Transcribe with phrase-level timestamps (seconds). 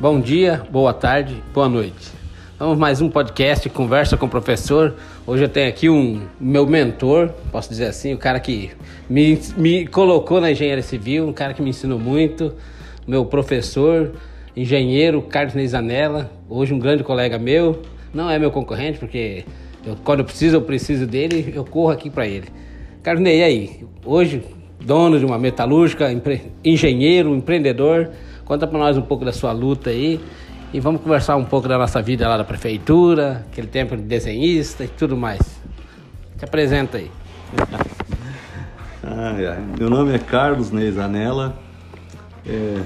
[0.00, 2.12] Bom dia, boa tarde, boa noite.
[2.56, 4.94] Vamos mais um podcast, conversa com o professor.
[5.26, 8.70] Hoje eu tenho aqui um meu mentor, posso dizer assim, o cara que
[9.10, 12.54] me, me colocou na engenharia civil, um cara que me ensinou muito,
[13.08, 14.12] meu professor,
[14.56, 17.82] engenheiro Carlos Neizanella, hoje um grande colega meu,
[18.14, 19.44] não é meu concorrente, porque
[19.84, 22.46] eu, quando eu preciso, eu preciso dele, eu corro aqui para ele.
[23.02, 23.84] Carlos Ney, e aí?
[24.06, 24.44] Hoje,
[24.78, 28.12] dono de uma metalúrgica, empre, engenheiro, empreendedor,
[28.48, 30.18] conta para nós um pouco da sua luta aí
[30.72, 34.84] e vamos conversar um pouco da nossa vida lá da prefeitura, aquele tempo de desenhista
[34.84, 35.38] e tudo mais.
[36.38, 37.10] Se apresenta aí.
[39.04, 39.64] ai, ai.
[39.78, 41.54] Meu nome é Carlos Neizanella.
[42.46, 42.80] É,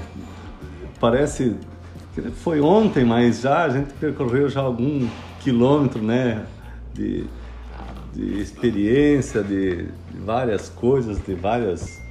[0.99, 1.55] parece
[2.13, 5.07] que foi ontem, mas já a gente percorreu já algum
[5.39, 6.43] quilômetro, né,
[6.93, 7.25] de,
[8.13, 12.02] de experiência, de, de várias coisas, de várias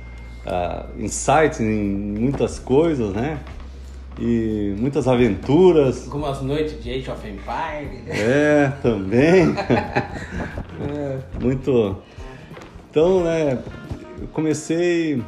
[0.47, 3.41] uh, insights em muitas coisas, né?
[4.19, 6.05] e muitas aventuras.
[6.05, 8.07] Como as noites de Age of Empires.
[8.09, 9.55] É, também.
[9.59, 11.97] é, muito.
[12.91, 13.59] Então, né,
[14.21, 15.23] eu comecei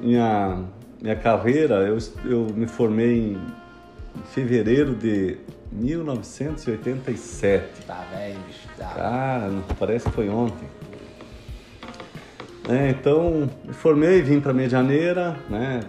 [0.00, 0.64] minha,
[1.00, 3.40] minha carreira, eu, eu me formei em
[4.32, 5.36] fevereiro de
[5.72, 7.82] 1987.
[7.86, 8.66] Tá velho, bicho.
[8.78, 8.86] Tá.
[8.94, 10.66] Cara, parece que foi ontem.
[12.68, 15.80] É, então, me formei, vim para Medianeira, né?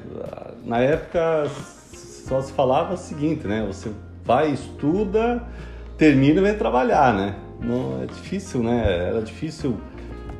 [0.64, 1.46] Na época
[1.94, 3.66] só se falava o seguinte, né?
[3.66, 3.90] Você
[4.24, 5.42] vai, estuda,
[5.98, 7.36] termina e vem trabalhar, né?
[7.60, 9.08] Não, é difícil, né?
[9.10, 9.78] Era difícil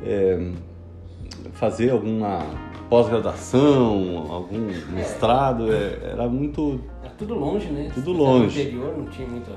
[0.04, 0.52] é,
[1.54, 2.44] fazer alguma
[2.88, 6.80] pós-graduação, algum mestrado, é, era muito...
[7.02, 7.90] Era tudo longe, né?
[7.92, 8.58] Tudo longe.
[8.58, 9.50] No interior não tinha muito...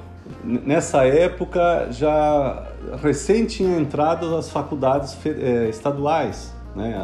[0.44, 2.68] Nessa época já
[3.02, 6.96] recém tinha entrado as faculdades é, estaduais, né?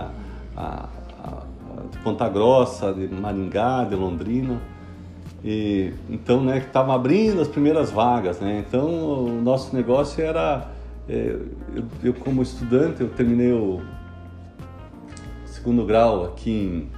[0.56, 0.90] A, a,
[1.24, 1.44] a,
[1.92, 4.60] de Ponta Grossa, de Maringá, de Londrina.
[5.44, 8.64] E, então, né, que estavam abrindo as primeiras vagas, né?
[8.68, 8.88] Então,
[9.26, 10.68] o nosso negócio era...
[11.08, 11.38] É,
[11.76, 13.82] eu, eu, como estudante, eu terminei o
[15.46, 16.98] segundo grau aqui em...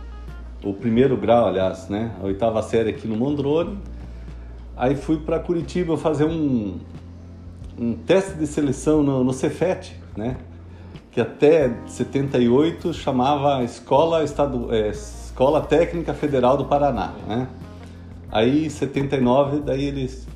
[0.68, 2.14] O primeiro grau, aliás, né?
[2.22, 3.78] A oitava série aqui no Mondrone.
[4.76, 6.80] Aí fui para Curitiba fazer um,
[7.78, 10.38] um teste de seleção no, no Cefet, né?
[11.12, 17.48] Que até 78 chamava Escola, Estadu, é, Escola Técnica Federal do Paraná, né?
[18.32, 20.28] Aí em 79, daí eles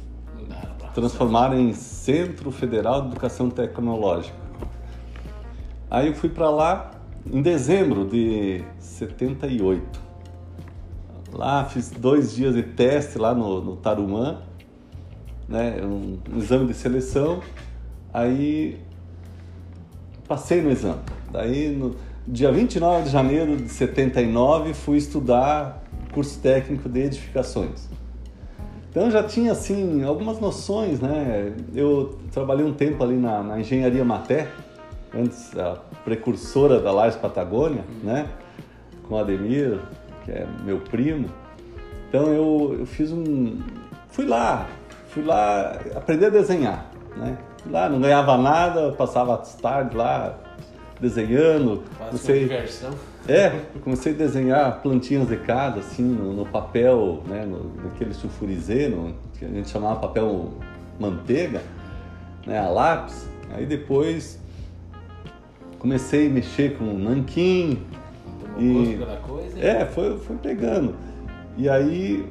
[0.94, 4.38] transformaram em Centro Federal de Educação Tecnológica.
[5.90, 6.92] Aí eu fui para lá
[7.26, 10.02] em dezembro de 78.
[11.32, 14.42] Lá fiz dois dias de teste lá no, no Tarumã,
[15.48, 17.42] né, um, um exame de seleção.
[18.14, 18.80] Aí
[20.28, 21.00] passei no exame.
[21.32, 21.96] Daí no
[22.28, 27.90] dia 29 de janeiro de 79 fui estudar curso técnico de edificações.
[28.90, 31.54] Então já tinha assim algumas noções, né?
[31.74, 34.48] Eu trabalhei um tempo ali na, na engenharia Maté,
[35.14, 38.30] antes a precursora da Lages Patagônia, né?
[39.08, 39.80] Com o Ademir,
[40.24, 41.28] que é meu primo.
[42.08, 43.58] Então eu, eu fiz um,
[44.10, 44.68] fui lá,
[45.08, 47.36] fui lá aprender a desenhar, né?
[47.70, 50.36] Lá, não ganhava nada, passava as tardes lá
[51.00, 51.84] desenhando.
[51.98, 52.92] Quase sei, diversão.
[53.28, 58.90] É, comecei a desenhar plantinhas de cada, assim, no, no papel, né, no, naquele sulfurizê,
[58.90, 60.52] no, que a gente chamava papel
[61.00, 61.62] manteiga,
[62.46, 63.28] né, a lápis.
[63.54, 64.40] Aí depois
[65.80, 67.82] comecei a mexer com nanquim.
[68.58, 70.96] e coisa, É, foi, foi pegando.
[71.58, 72.28] E aí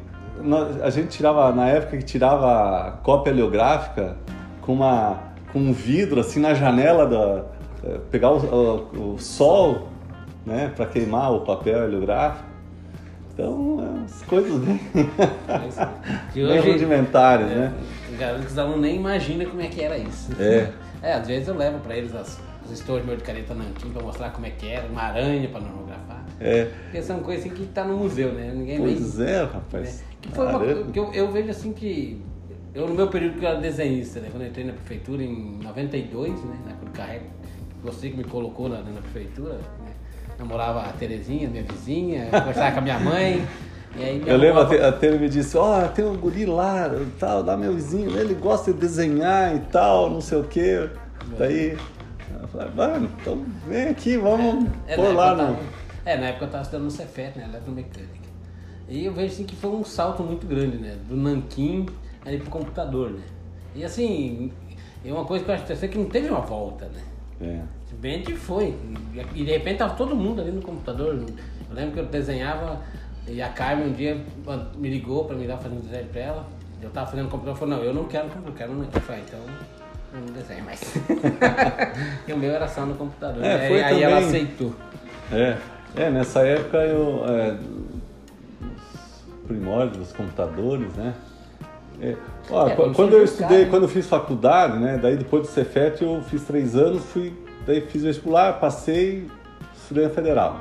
[0.82, 4.16] a gente tirava, na época que tirava cópia oleográfica
[4.62, 5.18] com, uma,
[5.52, 7.44] com um vidro assim na janela da.
[7.84, 9.88] Eh, pegar o, o, o sol
[10.46, 12.50] né, para queimar o papel heliográfico.
[13.34, 14.78] Então, as coisas bem,
[16.34, 17.74] de hoje, bem rudimentares, é, né?
[18.46, 20.30] Os alunos nem imaginam como é que era isso.
[20.38, 20.70] É.
[21.02, 24.02] É, às vezes eu levo para eles as, os estojos meus de caneta nanquim para
[24.02, 26.24] mostrar como é que era, uma aranha para normografar.
[26.38, 26.66] É.
[26.84, 28.52] Porque são coisas assim que tá no museu, né?
[28.54, 30.00] Ninguém pois é, rapaz.
[30.00, 30.06] Né?
[30.20, 30.60] Que foi uma
[30.92, 32.22] que eu, eu vejo assim que
[32.74, 34.28] eu no meu período que eu era desenhista, né?
[34.30, 36.56] Quando eu entrei na prefeitura em 92, né?
[36.82, 37.26] Na carrego,
[37.82, 39.58] você que me colocou na, na prefeitura,
[40.38, 43.46] namorava a Terezinha, minha vizinha, conversava com a minha mãe.
[44.26, 44.74] eu lembro, avó...
[44.74, 48.34] a Tere me disse, ó, oh, tem um guri lá, tal, da meu vizinho, ele
[48.34, 50.88] gosta de desenhar e tal, não sei o quê.
[51.38, 51.76] Daí,
[52.40, 55.58] eu falei, mano, então vem aqui, vamos é, é pôr lá no...
[56.06, 58.22] é, na época eu estava estudando no Cefet, né, eletromecânica.
[58.88, 61.86] E eu vejo assim que foi um salto muito grande, né, do nanquim
[62.24, 63.22] ali pro computador, né.
[63.74, 64.52] E assim,
[65.04, 67.02] é uma coisa que eu acho que não teve uma volta, né.
[67.40, 68.18] É.
[68.18, 68.74] Que foi.
[69.34, 71.14] E de repente tava todo mundo ali no computador.
[71.14, 72.80] Eu lembro que eu desenhava
[73.26, 74.20] E a Carmen um dia
[74.76, 76.46] me ligou pra me dar fazendo desenho pra ela.
[76.80, 78.84] Eu tava fazendo computador, falou, não, eu não quero computador, eu quero no...
[78.84, 79.40] Eu falei, então
[80.14, 80.80] não desenho mais.
[82.26, 83.42] e o meu era só no computador.
[83.42, 84.02] É, aí também...
[84.02, 84.74] ela aceitou.
[85.30, 85.56] É,
[85.96, 87.24] é nessa época eu.
[87.26, 87.56] É,
[88.62, 91.14] os primórdios dos computadores, né?
[92.00, 92.16] É,
[92.50, 94.98] ó, É, quando, eu estudei, buscar, quando eu fiz faculdade, né?
[95.00, 97.32] Daí depois do Cefet eu fiz três anos, fui,
[97.66, 99.26] daí fiz vestibular, passei,
[99.76, 100.58] estudei na federal.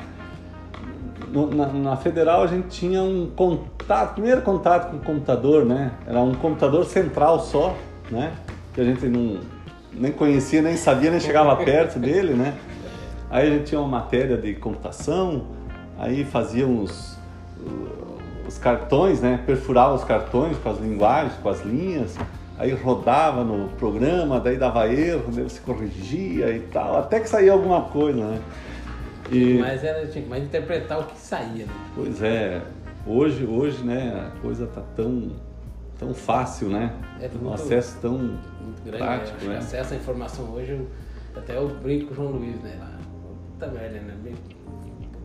[1.32, 5.92] No- na, na federal a gente tinha um contato, primeiro contato com o computador, né?
[6.06, 7.76] Era um computador central só,
[8.10, 8.34] né?
[8.74, 9.40] Que a gente não
[9.94, 12.54] nem conhecia, nem sabia, nem chegava perto dele, né?
[13.30, 15.44] Aí a gente tinha uma matéria de computação,
[15.98, 17.18] aí fazíamos
[17.66, 18.01] os
[18.62, 19.42] cartões, né?
[19.46, 22.16] Perfurava os cartões com as linguagens, com as linhas,
[22.58, 27.52] aí rodava no programa, daí dava erro, daí se corrigia e tal, até que saía
[27.52, 28.40] alguma coisa, né?
[29.32, 31.74] E, Mas era, tinha que mais interpretar o que saía, né?
[31.96, 32.62] pois é,
[33.08, 35.32] hoje, hoje, né, a coisa tá tão,
[35.98, 36.94] tão fácil, né?
[37.20, 38.98] É um muito- acesso tão Muito grande.
[38.98, 39.54] prático, né?
[39.54, 39.58] né?
[39.60, 40.88] Acesso à informação hoje, eu-
[41.36, 42.76] até eu brinco com o João Luiz, né?
[42.80, 42.92] Lá.
[43.54, 44.16] Puta merda, né?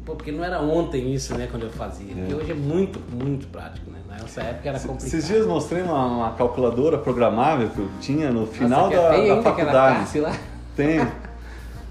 [0.06, 2.14] Pô, porque não era ontem isso, né, quando eu fazia.
[2.14, 3.98] E hoje é muito, muito prático, né?
[4.08, 5.06] Nessa época era complicado.
[5.08, 9.26] Esses dias mostrei uma, uma calculadora programável que eu tinha no final Nossa, da, tem
[9.26, 10.20] da ainda aquela faculdade.
[10.20, 10.36] lá.
[10.76, 11.08] Tem.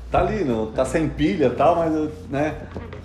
[0.10, 2.56] Tá ali, não, tá sem pilha e tal, mas né,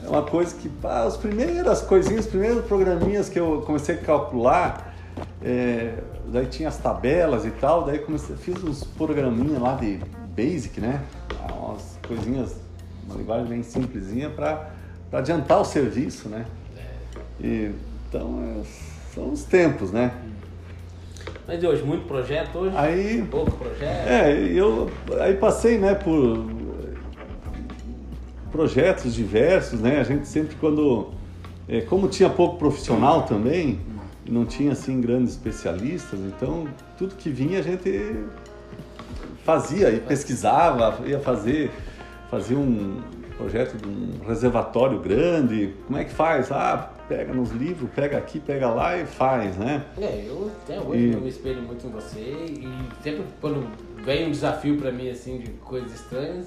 [0.05, 3.99] é uma coisa que, pá, as primeiras coisinhas, os primeiros programinhas que eu comecei a
[3.99, 4.95] calcular,
[5.43, 5.95] é,
[6.27, 9.99] daí tinha as tabelas e tal, daí comecei, fiz uns programinhas lá de
[10.37, 11.03] Basic, né?
[11.59, 12.55] Umas coisinhas,
[13.09, 14.70] uma linguagem bem simplesinha para
[15.13, 16.47] adiantar o serviço, né?
[17.41, 17.71] E,
[18.09, 20.13] então, é, são os tempos, né?
[21.47, 22.77] Mas e hoje, muito projeto hoje?
[22.77, 24.09] Aí Pouco projeto?
[24.09, 24.91] É, eu
[25.21, 26.47] aí passei, né, por
[28.53, 30.01] projetos diversos, né?
[30.01, 31.11] A gente sempre quando,
[31.69, 33.81] é, como tinha pouco profissional também,
[34.29, 36.69] não tinha assim grandes especialistas, então
[36.99, 38.27] tudo que vinha a gente
[39.45, 41.71] fazia e pesquisava, ia fazer,
[42.31, 43.01] fazia um
[43.41, 45.75] projeto de um reservatório grande.
[45.87, 46.53] Como é que faz?
[46.53, 49.83] Ah, pega nos livros, pega aqui, pega lá e faz, né?
[49.99, 52.69] É, eu até hoje E- eu me espelho muito em você e
[53.03, 53.67] sempre quando
[54.05, 56.47] vem um desafio pra mim assim de coisas estranhas,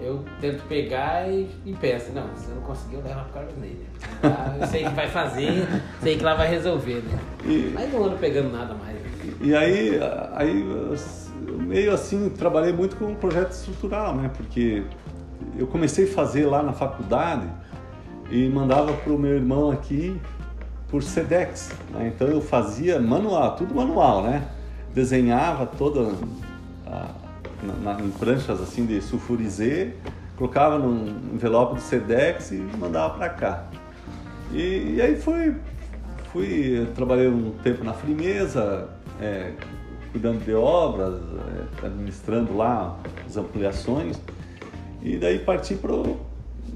[0.00, 3.54] eu tento pegar e, e penso, não, se eu não conseguir, eu levo pro Carlos
[3.58, 3.78] Neide.
[4.22, 5.66] Ah, Eu sei que vai fazer,
[6.02, 7.18] sei que lá vai resolver, né?
[7.46, 8.96] E- Mas não ando pegando nada mais.
[9.40, 9.98] E aí,
[10.34, 10.60] aí
[11.48, 14.30] eu meio assim, trabalhei muito com um projeto estrutural, né?
[14.36, 14.82] Porque
[15.58, 17.46] eu comecei a fazer lá na faculdade
[18.30, 20.20] e mandava para o meu irmão aqui
[20.88, 21.72] por SEDEX.
[21.90, 22.12] Né?
[22.14, 24.46] Então eu fazia manual, tudo manual, né?
[24.94, 26.12] Desenhava toda
[26.86, 27.08] a,
[27.62, 29.94] na, na- em pranchas assim de sulfurizê,
[30.36, 33.64] colocava num envelope do SEDEX e mandava para cá.
[34.52, 35.54] E, e aí fui,
[36.32, 38.88] fui, trabalhei um tempo na Frimeza,
[39.20, 39.52] é,
[40.12, 41.14] cuidando de obras,
[41.82, 42.96] é, administrando lá
[43.26, 44.20] as ampliações,
[45.04, 46.16] e daí parti pro,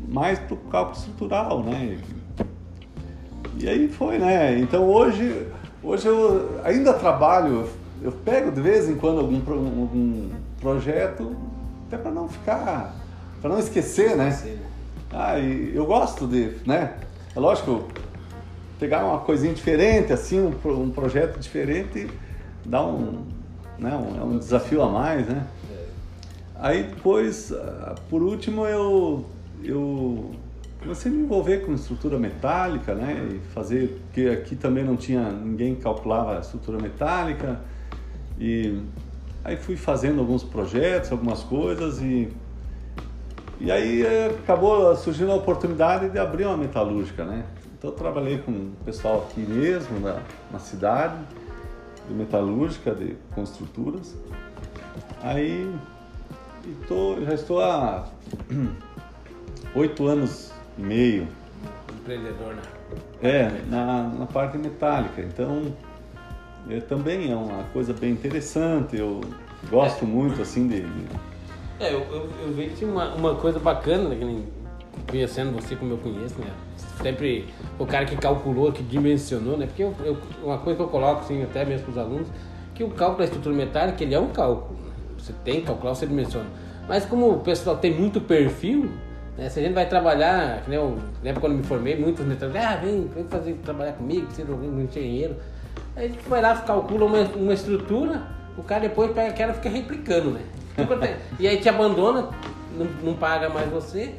[0.06, 1.98] mais para o cálculo estrutural, né?
[3.58, 4.58] E aí foi, né?
[4.58, 5.48] Então hoje,
[5.82, 7.68] hoje eu ainda trabalho,
[8.02, 9.36] eu pego de vez em quando algum,
[9.80, 10.30] algum
[10.60, 11.34] projeto,
[11.86, 12.94] até para não ficar,
[13.40, 14.38] para não esquecer, né?
[15.10, 16.94] Ah, eu gosto de, né?
[17.34, 17.88] É lógico,
[18.78, 22.08] pegar uma coisinha diferente, assim, um, um projeto diferente,
[22.64, 23.24] dá um,
[23.78, 23.96] né?
[23.96, 25.46] um, é um desafio a mais, né?
[26.58, 29.24] Aí depois, ah, por último, eu,
[29.62, 30.32] eu
[30.80, 33.28] comecei a me envolver com estrutura metálica, né?
[33.32, 37.60] E fazer, porque aqui também não tinha, ninguém calculava a estrutura metálica.
[38.38, 38.80] E
[39.44, 42.28] aí fui fazendo alguns projetos, algumas coisas e
[43.60, 47.44] e aí eh, acabou surgindo a oportunidade de abrir uma metalúrgica, né?
[47.76, 50.20] Então eu trabalhei com o pessoal aqui mesmo, na,
[50.52, 51.16] na cidade,
[52.08, 54.16] de metalúrgica, de construturas.
[55.20, 55.68] Aí
[56.64, 58.06] e tô, já estou há
[59.74, 61.28] oito anos e meio
[62.00, 62.62] Empreendedor, né?
[63.22, 65.20] é, na, na parte metálica.
[65.20, 65.74] Então,
[66.70, 68.96] é, também é uma coisa bem interessante.
[68.96, 69.20] Eu
[69.70, 70.86] gosto muito, assim, de...
[71.80, 74.46] É, eu, eu, eu vejo que tinha uma, uma coisa bacana, né, que nem
[75.08, 76.50] conhecendo você como eu conheço, né?
[77.02, 77.46] Sempre
[77.78, 79.66] o cara que calculou, que dimensionou, né?
[79.66, 82.28] Porque eu, eu- uma coisa que eu coloco, assim, até mesmo para os alunos,
[82.74, 84.78] que o cálculo da estrutura metálica, ele é um cálculo.
[85.32, 85.34] Né?
[85.34, 86.46] Você tem que calcular, você dimensiona.
[86.88, 88.90] Mas como o pessoal tem muito perfil,
[89.36, 89.48] né?
[89.48, 93.06] Se a gente vai trabalhar, nem eu lembro quando me formei, muitos metálicos, ah, vem,
[93.14, 95.36] vem fazer, trabalhar comigo, ser um engenheiro.
[95.94, 98.22] Aí a gente vai lá, calcula uma, uma estrutura,
[98.56, 100.40] o cara depois pega aquela e fica replicando, né?
[101.38, 102.28] E aí te abandona,
[102.76, 104.14] não, não paga mais você,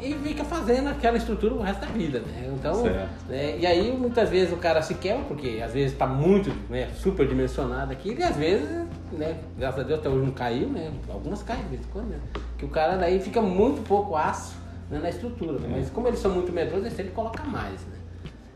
[0.00, 2.50] e fica fazendo aquela estrutura o resto da vida, né?
[2.54, 2.82] Então,
[3.28, 3.56] né?
[3.58, 7.26] e aí muitas vezes o cara se quebra, porque às vezes está muito né, super
[7.26, 8.68] dimensionado aqui, e às vezes,
[9.12, 10.92] né, graças a Deus até hoje não caiu, né?
[11.08, 12.20] Algumas caem de vez em quando, né?
[12.58, 14.56] Que o cara daí fica muito pouco aço
[14.90, 15.58] né, na estrutura.
[15.58, 15.68] Né?
[15.70, 17.96] Mas como eles são muito medrosos, eles sempre colocam mais, né?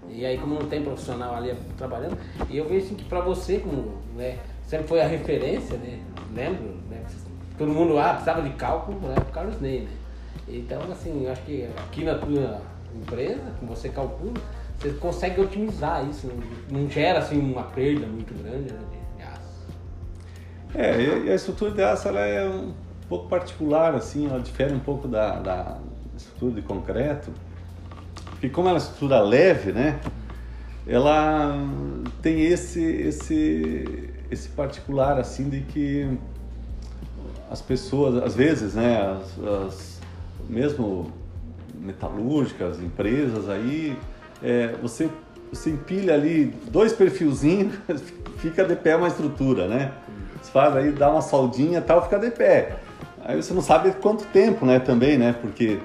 [0.09, 3.59] E aí como não tem profissional ali trabalhando, e eu vejo assim que para você,
[3.59, 6.01] como né, sempre foi a referência, né?
[6.35, 7.05] Lembro, né?
[7.57, 9.15] Todo mundo ah, precisava de cálculo, né?
[9.19, 9.91] O Carlos Ney, né?
[10.49, 12.61] Então, assim, acho que aqui na tua
[12.95, 14.35] empresa, que você calcula,
[14.79, 18.81] você consegue otimizar isso, não, não gera assim uma perda muito grande né.
[20.75, 22.73] É, e a estrutura de aço ela é um
[23.09, 25.79] pouco particular, assim, ela difere um pouco da, da
[26.17, 27.33] estrutura de concreto,
[28.31, 30.01] porque como ela é uma estrutura leve, né,
[30.87, 31.57] ela
[32.23, 36.19] tem esse, esse, esse particular, assim, de que
[37.51, 40.01] as pessoas, às vezes, né, as, as
[40.49, 41.13] mesmo
[41.75, 43.97] metalúrgicas, empresas aí,
[44.43, 45.11] é, você,
[45.53, 47.75] você empilha ali dois perfilzinhos,
[48.39, 49.93] fica de pé uma estrutura, né?
[50.41, 52.77] Você faz aí, dá uma soldinha e tal, fica de pé.
[53.25, 55.35] Aí você não sabe quanto tempo, né, também, né?
[55.41, 55.79] Porque,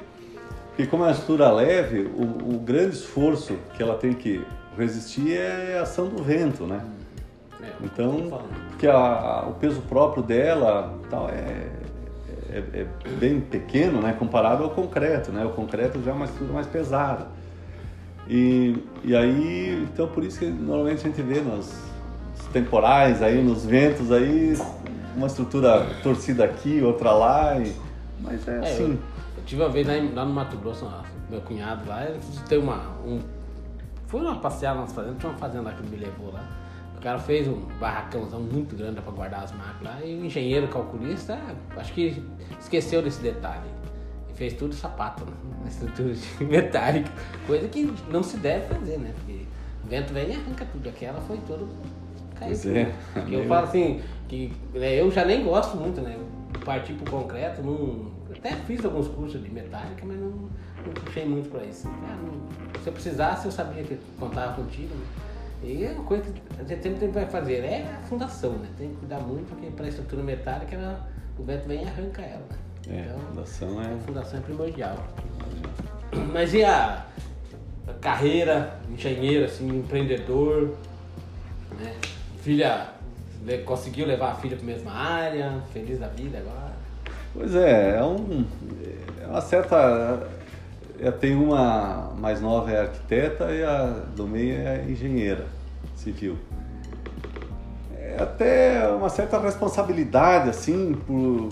[0.70, 4.46] porque como é uma estrutura leve, o, o grande esforço que ela tem que
[4.78, 6.82] resistir é a ação do vento, né?
[7.62, 11.68] É, então, porque a, o peso próprio dela tal, é,
[12.50, 12.88] é, é,
[13.20, 15.46] bem pequeno, né, comparado ao concreto, né?
[15.46, 17.28] O concreto já é uma estrutura mais pesada.
[18.28, 21.95] E, e aí, então por isso que normalmente a gente vê nos
[22.51, 24.58] temporais aí, nos ventos aí,
[25.15, 27.74] uma estrutura torcida aqui, outra lá, e,
[28.20, 28.84] mas é, é assim.
[28.84, 28.89] Eu,
[29.38, 30.89] eu, tive uma vez lá, lá no Mato Grosso,
[31.30, 33.20] meu cunhado lá, ele tem uma, um,
[34.08, 36.44] foi uma passeada nas fazendas, tinha uma fazenda lá que me levou lá
[37.06, 41.39] cara fez um barracãozão muito grande para guardar as máquinas lá e o engenheiro calculista,
[41.77, 42.25] acho que
[42.60, 43.70] esqueceu desse detalhe.
[44.27, 45.32] E fez tudo sapato, né?
[45.62, 47.12] na estrutura metálica,
[47.46, 49.13] coisa que não se deve fazer, né?
[49.18, 49.46] Porque
[49.84, 50.89] o vento vem e arranca tudo.
[50.89, 51.38] Aquela foi
[52.36, 52.77] tudo caiu.
[52.77, 52.94] É.
[53.13, 56.18] Porque eu falo assim, que né, eu já nem gosto muito, né?
[56.63, 61.50] Partir pro concreto, não, até fiz alguns cursos de metálica, mas não, não puxei muito
[61.50, 61.88] para isso.
[61.88, 64.94] Ah, não, se eu precisasse, eu sabia que contava contigo.
[64.96, 65.06] Né?
[65.63, 68.68] E é uma coisa que a gente sempre vai fazer é a fundação, né?
[68.77, 72.22] Tem que cuidar muito, porque para a estrutura metálica ela, o vento vem e arranca
[72.22, 72.46] ela.
[72.88, 72.98] Né?
[72.98, 73.94] É, então, a fundação é...
[73.94, 74.98] A fundação é primordial.
[76.32, 77.06] Mas e a,
[77.88, 80.75] a carreira, engenheiro, assim, empreendedor,
[81.80, 81.96] né?
[82.46, 82.90] Filha,
[83.66, 86.74] conseguiu levar a filha para a mesma área, feliz da vida agora?
[87.34, 88.46] Pois é, é, um,
[89.20, 90.28] é uma certa
[91.00, 93.86] eu tenho uma mais nova é arquiteta e a
[94.16, 95.48] do meio é engenheira
[95.96, 96.38] civil.
[97.98, 101.50] É até uma certa responsabilidade, assim, por.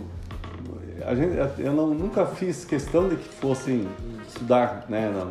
[1.07, 3.87] A gente, eu não, nunca fiz questão de que fossem
[4.27, 5.25] estudar né, na,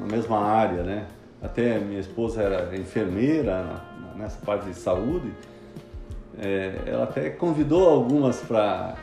[0.00, 1.04] na mesma área, né?
[1.42, 5.32] Até minha esposa era enfermeira nessa parte de saúde.
[6.38, 8.96] É, ela até convidou algumas para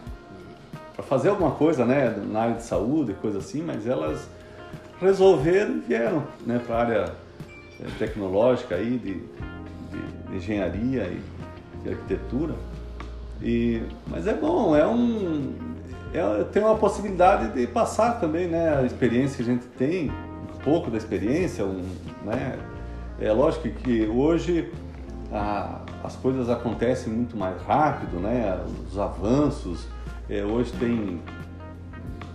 [1.08, 4.28] fazer alguma coisa, né, na área de saúde, coisa assim, mas elas
[5.00, 7.14] resolveram e vieram né, para a área
[7.80, 11.22] eh, tecnológica aí, de, de, de engenharia e
[11.84, 12.54] de arquitetura.
[13.42, 15.54] E, mas é bom, é um,
[16.14, 20.60] é, tem uma possibilidade de passar também né, a experiência que a gente tem, um
[20.64, 21.66] pouco da experiência.
[21.66, 21.84] Um,
[22.24, 22.60] né,
[23.20, 24.72] é lógico que hoje
[25.32, 29.88] a, as coisas acontecem muito mais rápido, né, os avanços.
[30.30, 31.22] É, hoje tem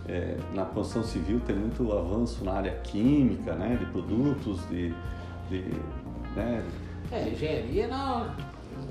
[0.08, 4.94] é, na construção civil tem muito avanço na área química, né, de produtos, de,
[5.48, 5.64] de
[6.34, 6.62] né,
[7.12, 8.26] é, engenharia não,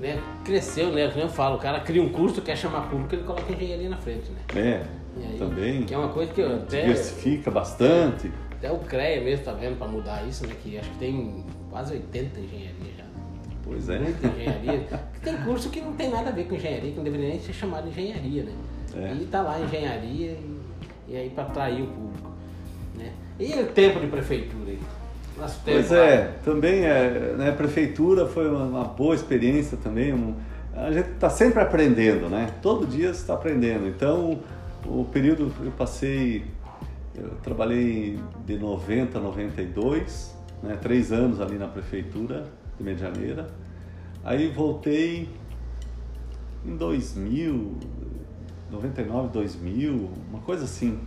[0.00, 1.08] né, cresceu, né?
[1.08, 3.96] Como eu falo, o cara cria um curso, quer chamar público, ele coloca engenharia na
[3.96, 4.40] frente, né?
[4.54, 4.82] É,
[5.16, 5.82] aí, também.
[5.84, 6.82] Que é uma coisa que eu até.
[6.82, 8.32] Diversifica bastante.
[8.52, 10.54] Até o CREA mesmo tá vendo para mudar isso, né?
[10.62, 12.95] Que acho que tem quase 80 engenharia já.
[13.66, 13.98] Pois é.
[13.98, 14.86] Muita engenharia.
[15.22, 17.52] tem curso que não tem nada a ver com engenharia, que não deveria nem ser
[17.52, 18.52] chamado de engenharia, né?
[18.94, 19.14] É.
[19.14, 20.56] E tá lá engenharia e
[21.08, 22.30] e aí para atrair o público.
[22.96, 23.12] Né?
[23.38, 24.80] E o tempo de prefeitura aí?
[25.38, 30.12] Nosso tempo, pois é, também é, né, prefeitura foi uma, uma boa experiência também.
[30.12, 30.34] Um,
[30.74, 32.50] a gente está sempre aprendendo, né?
[32.62, 33.86] Todo dia você está aprendendo.
[33.86, 34.40] Então,
[34.84, 36.44] o período eu passei,
[37.14, 42.44] eu trabalhei de 90 a 92, né, três anos ali na prefeitura
[42.76, 43.48] de Medianeira.
[44.24, 45.28] Aí voltei
[46.64, 47.76] em 2000,
[48.70, 50.98] 99, 2000, uma coisa assim.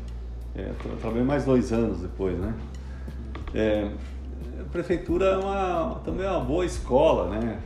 [0.56, 2.54] É, trabalhei mais dois anos depois, né?
[3.54, 3.92] É,
[4.60, 7.60] a prefeitura é uma, também é uma boa escola, né?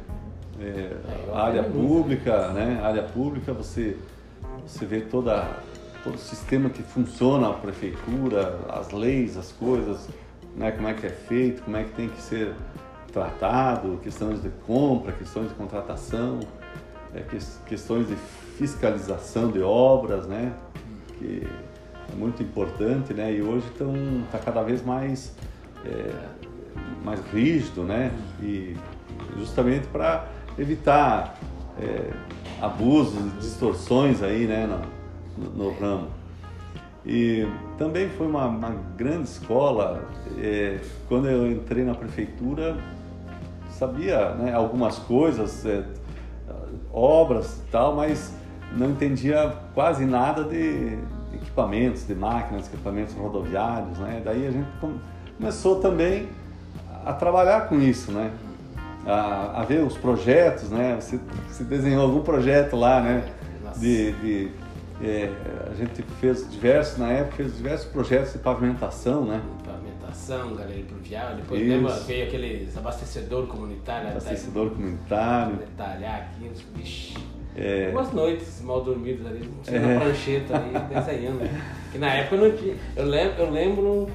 [0.59, 0.95] É,
[1.31, 2.79] a área pública, né?
[2.83, 3.97] Área pública você,
[4.65, 5.61] você vê toda
[6.03, 10.09] todo o sistema que funciona a prefeitura, as leis, as coisas,
[10.55, 12.53] né, como é que é feito, como é que tem que ser
[13.13, 16.39] tratado, questões de compra, questões de contratação,
[17.13, 17.23] é,
[17.67, 18.15] questões de
[18.57, 20.51] fiscalização de obras, né,
[21.19, 21.47] que
[22.11, 25.35] é muito importante, né, e hoje está cada vez mais,
[25.85, 26.11] é,
[27.05, 28.75] mais rígido, né, e
[29.37, 30.27] justamente para
[30.57, 31.37] evitar
[31.79, 32.11] é,
[32.59, 34.67] abusos, distorções aí, né,
[35.37, 36.07] no, no, no ramo.
[37.05, 37.45] E
[37.77, 40.07] também foi uma, uma grande escola.
[40.37, 40.79] É,
[41.09, 42.77] quando eu entrei na prefeitura,
[43.77, 45.83] sabia né, algumas coisas, é,
[46.91, 48.33] obras e tal, mas
[48.75, 50.97] não entendia quase nada de
[51.33, 54.21] equipamentos, de máquinas, equipamentos rodoviários, né?
[54.23, 54.67] Daí a gente
[55.37, 56.29] começou também
[57.05, 58.31] a trabalhar com isso, né?
[59.05, 60.97] A, a ver os projetos, né?
[60.99, 63.23] Você, você desenhou algum projeto lá, né?
[63.77, 64.51] De, de
[65.01, 65.29] é,
[65.69, 69.41] a gente fez diversos, na época, fez diversos projetos de pavimentação, né?
[69.65, 69.92] Pavimentação,
[70.55, 74.09] galeria pluvial, depois lembra, veio aqueles abastecedor comunitário.
[74.09, 75.55] Abastecedor tá, comunitário.
[75.57, 77.17] Detalhar aqui, vixi.
[77.55, 77.89] É...
[77.91, 79.85] Umas noites mal dormidas ali, tinha é...
[79.85, 81.49] uma prancheta ali, desenhando.
[81.91, 82.75] Que na época não tinha.
[82.95, 84.07] Eu lembro, eu lembro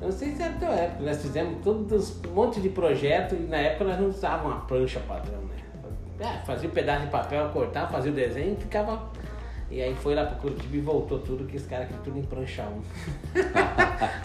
[0.00, 3.46] eu não sei se era teu época, nós fizemos todos um monte de projeto e
[3.48, 5.56] na época nós não usávamos uma prancha padrão, né?
[6.20, 9.02] É, fazia um pedaço de papel, cortava, fazia o desenho e ficava
[9.70, 12.22] e aí foi lá pro Curitiba e voltou tudo, que os caras queriam tudo em
[12.22, 12.82] prancha 1.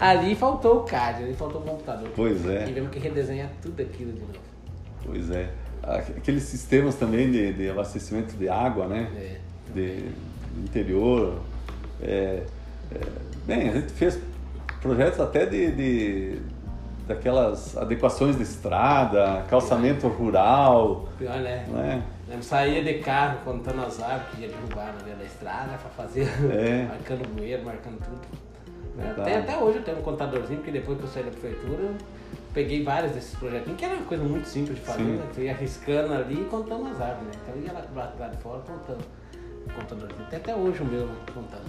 [0.00, 2.08] ali faltou o CAD, ali faltou o computador.
[2.16, 2.64] Pois é.
[2.64, 4.32] Tivemos que redesenhar tudo aquilo de novo.
[5.04, 5.50] Pois é.
[5.82, 9.10] Aqueles sistemas também de, de abastecimento de água, né?
[9.16, 9.38] É.
[9.74, 10.08] De,
[10.62, 11.40] interior.
[12.02, 12.42] É,
[12.92, 13.00] é,
[13.46, 14.18] bem, a gente fez
[14.80, 16.38] projetos até de, de
[17.06, 21.08] daquelas adequações de estrada, calçamento rural.
[21.18, 21.66] Pior, né?
[21.68, 22.02] né?
[22.28, 25.90] Eu saía de carro contando as árvores que ia derrubar na beira da estrada para
[25.90, 26.86] fazer, é.
[26.88, 28.44] marcando bueiro, marcando tudo.
[29.20, 31.94] Até, até hoje eu tenho um contadorzinho, porque depois que eu saí da prefeitura, eu
[32.54, 35.16] peguei vários desses projetinhos, que era uma coisa muito simples de fazer, Sim.
[35.16, 35.26] né?
[35.36, 37.42] Eu ia arriscando ali e contando as árvores, né?
[37.42, 39.04] Então eu ia lá, lá de fora contando.
[39.74, 40.26] Contadorzinho.
[40.28, 41.64] Tem até hoje o meu contando.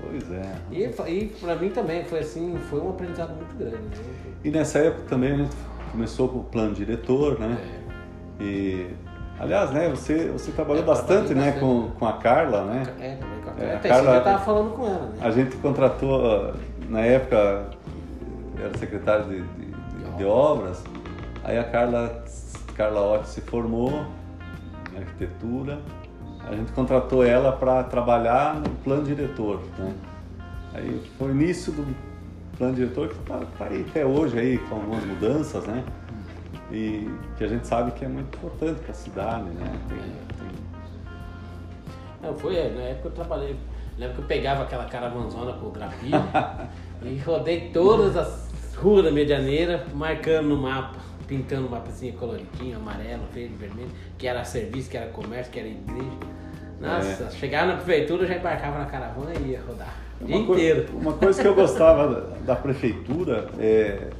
[0.00, 0.54] Pois é.
[0.70, 3.76] E, e pra mim também foi assim, foi um aprendizado muito grande.
[3.76, 4.34] Né?
[4.44, 5.56] E nessa época também a gente
[5.90, 7.58] começou com o plano diretor, né?
[8.40, 8.42] É.
[8.42, 8.90] E
[9.38, 11.60] aliás, né, você, você trabalhou é, bastante, né, bastante.
[11.60, 12.82] Com, com a Carla, né?
[13.00, 13.70] É, também com a Carla.
[13.70, 15.18] É, a Carla eu tava falando com ela, né?
[15.20, 16.54] A gente contratou,
[16.88, 17.66] na época,
[18.58, 20.82] era secretário de, de, de, de obras,
[21.44, 22.24] aí a Carla,
[22.74, 24.04] Carla Otti se formou
[24.94, 25.78] em arquitetura
[26.48, 29.60] a gente contratou ela para trabalhar no plano diretor.
[29.78, 29.94] Né?
[30.72, 31.86] Aí foi o início do
[32.56, 35.84] plano diretor que está tá aí até hoje aí com algumas mudanças, né?
[36.70, 39.80] E que a gente sabe que é muito importante para a cidade, né?
[39.88, 40.48] Tem, tem...
[42.22, 43.56] Não, foi, é, na época eu trabalhei,
[43.96, 46.12] lembro que eu pegava aquela caravanzona com o grafite
[47.02, 53.22] e rodei todas as ruas da Medianeira, marcando no mapa, pintando um mapazinho coloridinho, amarelo,
[53.32, 56.18] verde, vermelho, que era serviço, que era comércio, que era igreja.
[56.80, 57.30] Nossa, é.
[57.30, 59.94] chegava na prefeitura, já embarcava na caravana e ia rodar.
[60.20, 60.84] O dia uma inteiro.
[60.84, 64.10] Coisa, uma coisa que eu gostava da, da prefeitura é, é, é,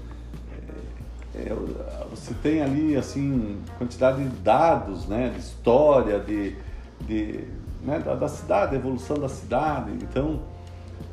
[2.11, 6.57] você tem ali assim quantidade de dados, né, de história, de,
[7.01, 7.45] de
[7.83, 9.93] né, da, da, cidade, da evolução da cidade.
[9.93, 10.41] Então,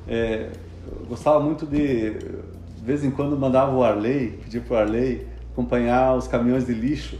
[0.08, 0.52] é,
[0.88, 5.28] eu gostava muito de, de vez em quando mandava o Arley, pedir para o Arley
[5.52, 7.18] acompanhar os caminhões de lixo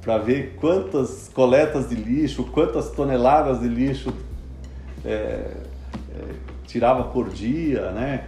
[0.00, 4.12] para ver quantas coletas de lixo, quantas toneladas de lixo
[5.04, 5.56] é, é,
[6.66, 8.26] tirava por dia, né?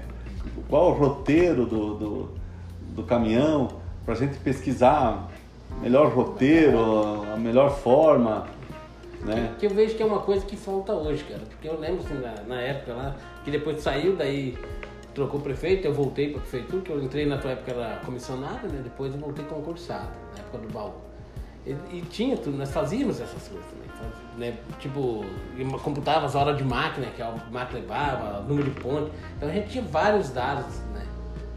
[0.68, 2.28] Qual o roteiro do, do,
[2.94, 3.68] do caminhão
[4.04, 5.28] para a gente pesquisar
[5.80, 8.46] melhor roteiro, a melhor forma,
[9.24, 9.54] né?
[9.58, 11.40] Que, eu vejo que é uma coisa que falta hoje, cara.
[11.40, 14.56] Porque eu lembro assim, na, na época lá, que depois saiu, daí
[15.14, 18.80] trocou prefeito, eu voltei para prefeitura, que eu entrei na tua época era comissionado, né?
[18.82, 20.92] Depois eu voltei concursado, na época do baú.
[21.66, 23.84] E, e, tinha tudo, nós fazíamos essas coisas também.
[24.36, 24.58] Né?
[24.80, 25.24] Tipo,
[25.82, 29.10] computava as horas de máquina que a máquina levava, número de ponte.
[29.36, 30.80] Então a gente tinha vários dados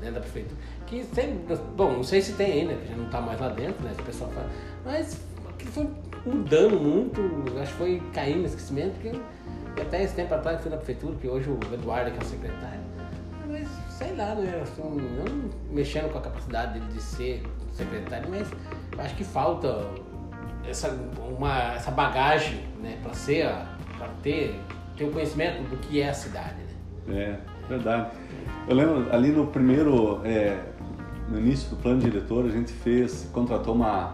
[0.02, 0.12] né?
[0.12, 0.62] da prefeitura.
[0.88, 3.84] Que sempre, bom, não sei se tem ainda, que já não está mais lá dentro,
[3.84, 3.91] né?
[4.00, 4.50] O pessoal fala.
[4.86, 5.21] Mas
[5.58, 5.88] que foi
[6.26, 7.21] mudando muito,
[7.62, 11.15] acho que foi caindo no esquecimento, porque até esse tempo atrás eu fui na prefeitura,
[11.15, 12.80] que hoje o Eduardo que é o secretário,
[13.50, 14.62] mas sei lá, né?
[14.62, 18.47] Assim, não mexendo com a capacidade dele de ser secretário, mas
[18.97, 19.86] acho que falta
[20.67, 20.89] essa,
[21.38, 23.47] uma, essa bagagem né, para ser,
[23.97, 24.60] para ter,
[24.95, 26.56] ter o conhecimento do que é a cidade.
[27.06, 27.39] Né?
[27.39, 28.12] É, verdade.
[28.67, 30.60] Eu lembro ali no primeiro, é,
[31.29, 34.13] no início do plano diretor, a gente fez, contratou uma,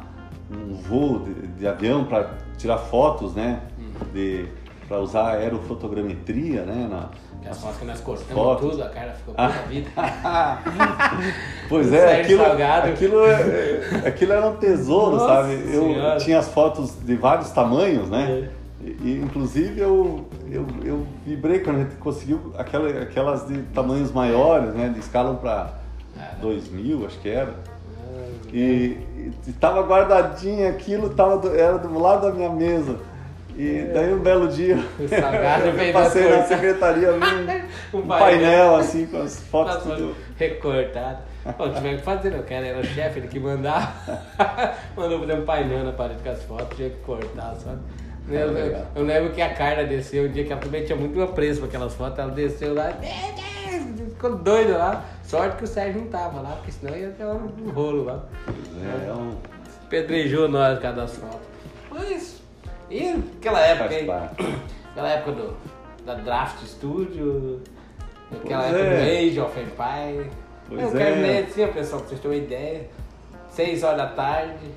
[0.52, 3.62] um voo de, de avião para tirar fotos, né?
[3.80, 3.92] Hum.
[4.14, 4.46] De,
[4.88, 6.88] para usar aerofotogrametria, né?
[6.90, 7.10] Na,
[7.50, 8.70] As fotos que nós cortamos fotos.
[8.72, 9.90] tudo, a cara ficou puta vida.
[11.70, 15.54] Pois é, aquilo, aquilo, é- aquilo era um tesouro, Nossa sabe?
[15.74, 16.18] Eu Senhora.
[16.20, 18.50] tinha as fotos de vários tamanhos, né?
[18.50, 18.64] É.
[19.02, 24.74] E, inclusive eu, eu, eu vibrei quando a gente conseguiu aquela, aquelas de tamanhos maiores,
[24.76, 24.90] né?
[24.90, 25.74] De escalam para
[26.16, 26.38] Cara.
[26.42, 27.54] 2000, acho que era.
[28.52, 28.98] E,
[29.48, 32.98] e tava guardadinho aquilo, tava do- era do lado da minha mesa.
[33.56, 37.10] E daí um belo dia eu passei na secretaria
[37.94, 38.76] um, Um painel.
[38.78, 40.16] assim com as fotos Nossa, tudo.
[40.38, 41.20] recortado.
[41.56, 43.92] Pô, que fazer, o cara era o chefe, ele que mandava.
[44.98, 47.80] Mandou fazer um painel na parede com as fotos, tinha que cortar as fotos.
[48.30, 51.22] Eu, eu- eu lembro que a Carla desceu um dia que ela também tinha muito
[51.22, 52.92] apreço para aquelas fotos, ela desceu lá,
[54.10, 55.06] ficou doida lá.
[55.34, 58.24] Sorte que o Sérgio não tava lá, porque senão ia ter um rolo lá.
[58.84, 59.36] É, é um,
[59.90, 61.48] Pedrejou nós por causa das fotos.
[61.90, 62.44] Mas,
[62.88, 64.08] e aquela época aí?
[64.92, 65.58] Aquela época do,
[66.06, 67.64] da Draft Studio,
[68.32, 69.00] aquela Pois época é.
[69.00, 70.30] do Age of Empire.
[70.70, 71.04] Pois eu é.
[71.04, 72.90] terminei assim, pessoal, pra vocês terem uma ideia.
[73.50, 74.68] Seis horas da tarde,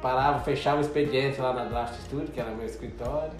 [0.00, 3.32] parava, fechava o expediente lá na Draft Studio, que era meu escritório.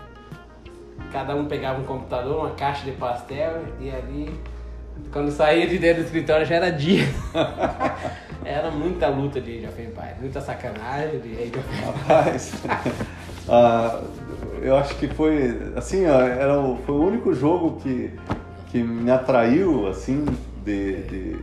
[1.12, 4.40] Cada um pegava um computador, uma caixa de pastel e ali,
[5.12, 7.04] quando saía de dentro do escritório já era dia.
[8.44, 12.02] era muita luta de Age of Empire, muita sacanagem de Age of Empire.
[12.06, 12.52] Rapaz,
[13.48, 14.02] ah,
[14.62, 18.10] eu acho que foi assim, era o, foi o único jogo que,
[18.70, 20.24] que me atraiu assim
[20.64, 21.36] de, de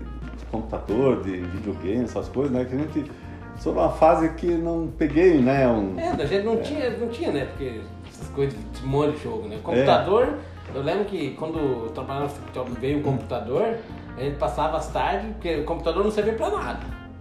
[0.51, 2.65] computador, de videogame, essas coisas, né?
[2.65, 3.11] Que a gente
[3.59, 5.67] sou numa fase que não peguei, né?
[5.67, 7.45] Um, É, a gente não, tinha, não tinha, né?
[7.45, 9.57] Porque essas coisas de um monte de jogo, né?
[9.63, 10.37] Computador,
[10.75, 13.77] eu lembro que quando eu trabalhava no escritório veio o computador,
[14.17, 16.79] a gente passava as tardes, porque o computador não servia pra nada.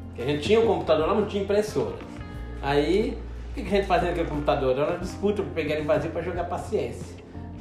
[0.08, 1.94] Porque a gente tinha o computador lá, não tinha impressora.
[2.62, 3.18] Aí,
[3.50, 4.72] o que que a gente fazia naquele computador?
[4.72, 7.16] Era uma disputa pra pegar ele vazio pra jogar paciência.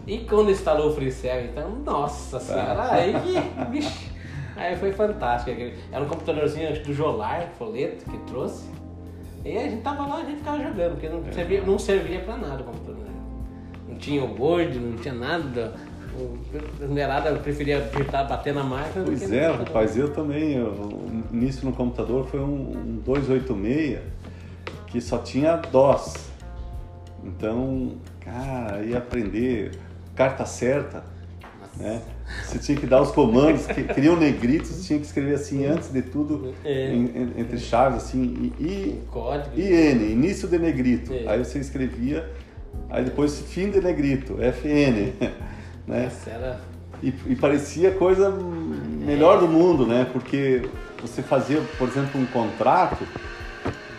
[0.07, 4.09] E quando instalou o FreeCell, então, nossa senhora, aí que, vixe,
[4.57, 5.51] aí foi fantástico.
[5.51, 8.69] aquele- Era um computadorzinho do Jolar, folheto, que trouxe.
[9.45, 12.37] E a gente tava lá, a gente ficava jogando, porque não servia, não servia pra
[12.37, 13.00] nada o computador.
[14.01, 15.73] Não tinha o Word, não tinha nada.
[16.81, 19.05] Mulherada preferia digitar, bater na máquina.
[19.05, 20.55] Pois é, rapaz, eu também.
[20.55, 23.99] Eu, o início no computador foi um, um 286
[24.87, 26.15] que só tinha DOS.
[27.23, 29.71] Então, cara, ia aprender
[30.15, 31.03] carta certa,
[31.77, 32.01] né?
[32.45, 35.91] Você tinha que dar os comandos, que queriam negritos, você tinha que escrever assim antes
[35.93, 36.91] de tudo, É.
[36.91, 39.55] em- em- entre chaves, assim, I, I, Código.
[39.59, 41.13] IN, início de negrito.
[41.13, 41.25] É.
[41.27, 42.27] Aí você escrevia,
[42.91, 45.13] aí depois fim de negrito, FN,
[45.87, 46.05] né?
[46.05, 46.59] Essa era.
[47.01, 50.05] E, e parecia coisa melhor do mundo, né?
[50.11, 50.69] Porque
[51.01, 53.07] você fazia, por exemplo, um contrato,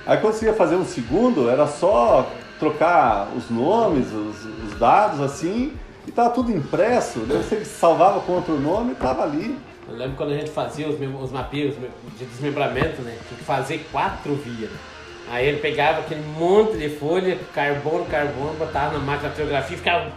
[0.07, 5.21] aí quando você ia fazer um segundo, era só trocar os nomes, os, os dados,
[5.21, 5.73] assim,
[6.07, 9.59] e tava tudo impresso, daí você salvava com outro nome e tava ali.
[9.89, 13.17] Eu lembro quando a gente fazia os, os de desmembramento, né?
[13.27, 14.71] Tinha que fazer quatro vias.
[15.31, 19.79] Aí ele pegava aquele monte de folha, carbono, carbono, botava na máquina de fotografia e
[19.79, 20.11] ficava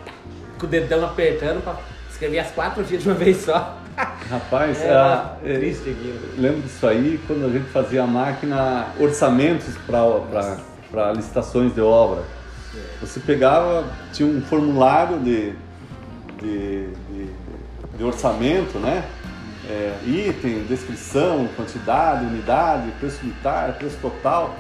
[0.60, 1.78] com o dedão apertando pra
[2.10, 3.78] escrever as quatro vias de uma vez só.
[4.30, 6.20] Rapaz, Era é, é, triste aquilo.
[6.38, 12.24] lembro disso aí quando a gente fazia a máquina, orçamentos para licitações de obra.
[13.00, 15.54] Você pegava, tinha um formulário de,
[16.42, 17.30] de, de,
[17.98, 19.06] de orçamento, né?
[19.70, 24.56] É, item, descrição, quantidade, unidade, preço unitário, preço total.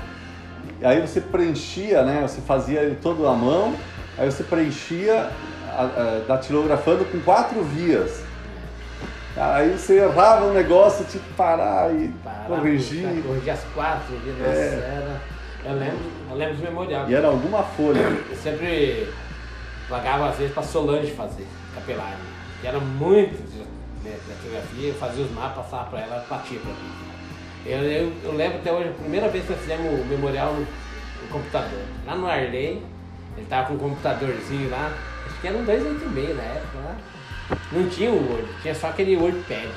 [0.81, 2.21] E aí você preenchia, né?
[2.21, 3.75] Você fazia ele todo à mão,
[4.17, 5.29] aí você preenchia
[5.71, 8.23] a- a- datilografando com quatro vias.
[9.37, 13.05] Aí você errava um negócio, tinha que parar e Parar, corrigir.
[13.07, 15.21] buscar, Corrigir as quatro vias, nossa, era.
[15.65, 15.97] Eu lembro,
[16.29, 17.09] eu lembro do memorial.
[17.09, 17.99] E era alguma folha.
[17.99, 19.09] Eu sempre
[19.89, 22.17] pagava às vezes pra Solange fazer capelagem.
[22.61, 26.59] Que era muito de, de, de fotografia, eu fazia os mapas, passava pra ela, batia
[26.59, 26.91] pra mim.
[27.65, 30.59] Eu, eu, eu lembro até hoje, a primeira vez que nós fizemos o memorial no,
[30.61, 31.79] no computador.
[32.05, 32.81] Lá no Arley,
[33.37, 34.91] ele tava com um computadorzinho lá,
[35.25, 36.95] acho que era um 286 na época lá.
[37.71, 39.67] Não tinha o Word, tinha só aquele WordPad.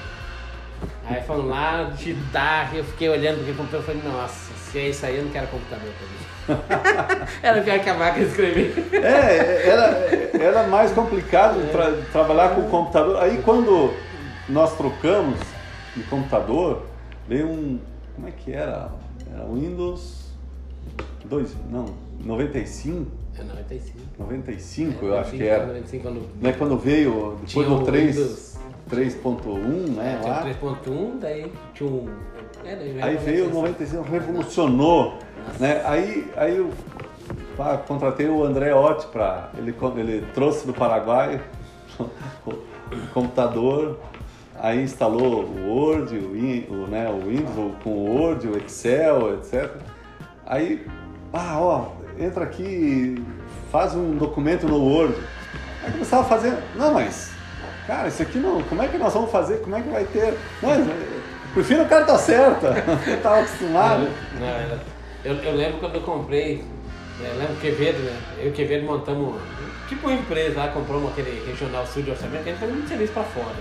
[1.06, 5.06] Aí fomos lá digitar, eu fiquei olhando aquele computador e falei, nossa, se é isso
[5.06, 6.28] aí eu não quero computador pra mim.
[7.42, 8.88] Era pior que a máquina escrever.
[8.92, 13.22] É, era, era mais complicado tra- trabalhar com o computador.
[13.22, 13.92] Aí quando
[14.48, 15.38] nós trocamos
[15.94, 16.86] de computador,
[17.28, 17.78] veio um.
[18.14, 18.90] Como é que era?
[19.32, 20.32] Era Windows
[21.24, 21.86] 2, não,
[22.24, 23.06] 95?
[23.38, 23.98] É 95.
[24.18, 25.66] 95 eu acho que era.
[25.66, 28.58] 95 quando Né, quando veio, depois Tinha do o 3, Windows.
[28.90, 29.56] 3.1,
[29.94, 30.42] né, tinha lá.
[30.42, 32.08] o 3.1, daí tinha um.
[32.64, 35.18] é, daí Aí veio o 95, revolucionou,
[35.60, 35.82] né?
[35.84, 36.70] Aí, aí eu
[37.58, 41.40] ah, contratei o André Otti para ele, ele trouxe do Paraguai
[42.46, 42.52] o
[43.12, 43.98] computador,
[44.60, 49.70] aí instalou o Word, o, o, né, o Windows com o Word, o Excel, etc.
[50.46, 50.86] Aí,
[51.32, 53.22] ah, ó, entra aqui,
[53.70, 55.14] faz um documento no Word.
[55.84, 57.32] Aí começava a fazer, não, mas,
[57.86, 59.60] cara, isso aqui não, como é que nós vamos fazer?
[59.60, 60.34] Como é que vai ter?
[60.62, 60.70] Não,
[61.54, 62.74] prefiro o cara tá certa,
[63.06, 64.08] eu tava acostumado.
[64.40, 64.80] Não, não,
[65.24, 66.64] eu, eu lembro quando eu comprei,
[67.20, 68.16] eu lembro Quevedo, né?
[68.38, 69.40] Eu e Quevedo montamos
[69.88, 73.12] tipo uma empresa lá, compramos aquele regional sul de orçamento, a gente fazia muito serviço
[73.12, 73.56] para fora.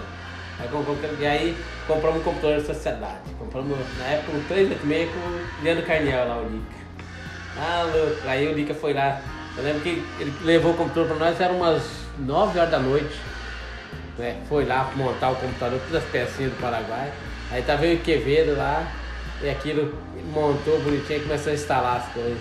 [0.60, 3.20] Aí compramos, e aí compramos um computador da sociedade.
[3.38, 6.78] Compramos na época um 386 com o Leandro Carniel lá, o Lica.
[7.60, 8.28] Ah, louco.
[8.28, 9.22] Aí o Lica foi lá.
[9.56, 11.84] Eu lembro que ele levou o computador para nós, era umas
[12.17, 13.15] 9 horas da noite.
[14.17, 14.41] Né?
[14.50, 17.12] Foi lá montar o computador, todas as pecinhas do Paraguai.
[17.52, 18.86] Aí tava e Quevedo lá,
[19.41, 19.93] e aquilo
[20.34, 22.39] montou bonitinho e começou a instalar as coisas.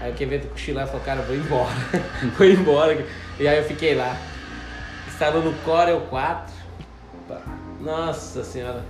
[0.00, 1.74] Aí o Quevedo cochilando falou, cara, vou embora.
[2.36, 3.06] vou embora.
[3.38, 4.16] E aí eu fiquei lá.
[5.06, 6.53] Instalou no Corel 4.
[7.80, 8.84] Nossa senhora.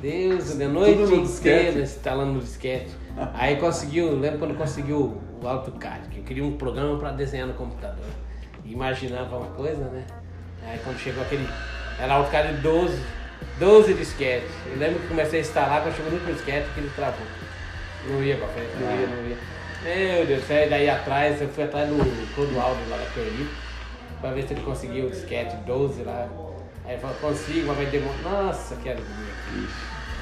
[0.00, 2.90] Deus, de noite inteira instalando no disquete.
[3.34, 7.54] Aí conseguiu, lembro quando conseguiu o AutoCAD, que eu queria um programa para desenhar no
[7.54, 8.04] computador.
[8.64, 10.04] Imaginava uma coisa, né?
[10.66, 11.48] Aí quando chegou aquele.
[11.98, 13.00] Era AutoCAD 12,
[13.58, 14.50] 12 disquetes.
[14.66, 17.26] Eu lembro que comecei a instalar, quando chegou no último disquete, que ele travou.
[18.08, 19.36] Não ia pra frente, não ia, não ia.
[20.16, 23.48] Meu Deus, saí daí atrás, eu fui atrás do Clodoaldo lá da Perli,
[24.20, 26.28] pra ver se ele conseguiu o disquete 12 lá.
[26.86, 28.16] Aí ele falou, consigo, mas vai demorar.
[28.22, 29.06] Nossa, que alegria.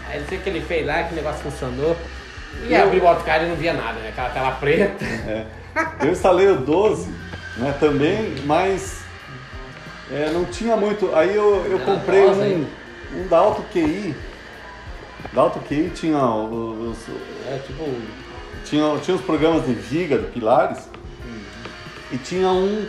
[0.08, 1.96] Aí não sei o que ele fez lá, que o negócio funcionou.
[2.66, 2.82] E eu...
[2.82, 4.08] abriu o AutoCAD e não via nada, né?
[4.08, 5.04] Aquela tela preta.
[5.04, 5.46] É.
[6.02, 7.10] Eu instalei o 12,
[7.56, 9.02] né, também, mas
[10.10, 11.14] é, não tinha muito.
[11.14, 12.66] Aí eu, eu comprei um,
[13.14, 14.14] um da Auto QI.
[15.32, 16.98] Da Auto QI tinha os.
[17.48, 17.84] É tipo.
[18.64, 20.88] Tinha, tinha os programas de Viga, de Pilares.
[22.12, 22.86] E tinha um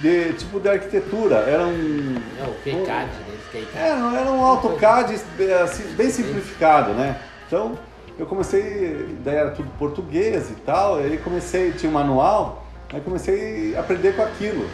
[0.00, 1.36] de tipo de arquitetura.
[1.36, 2.16] Era um.
[2.38, 3.10] É o KCAD,
[3.54, 5.14] um, era, era um AutoCAD
[5.62, 7.18] assim, bem simplificado, né?
[7.46, 7.78] Então
[8.18, 13.76] eu comecei, daí era tudo português e tal, aí comecei, tinha um manual, aí comecei
[13.76, 14.68] a aprender com aquilo.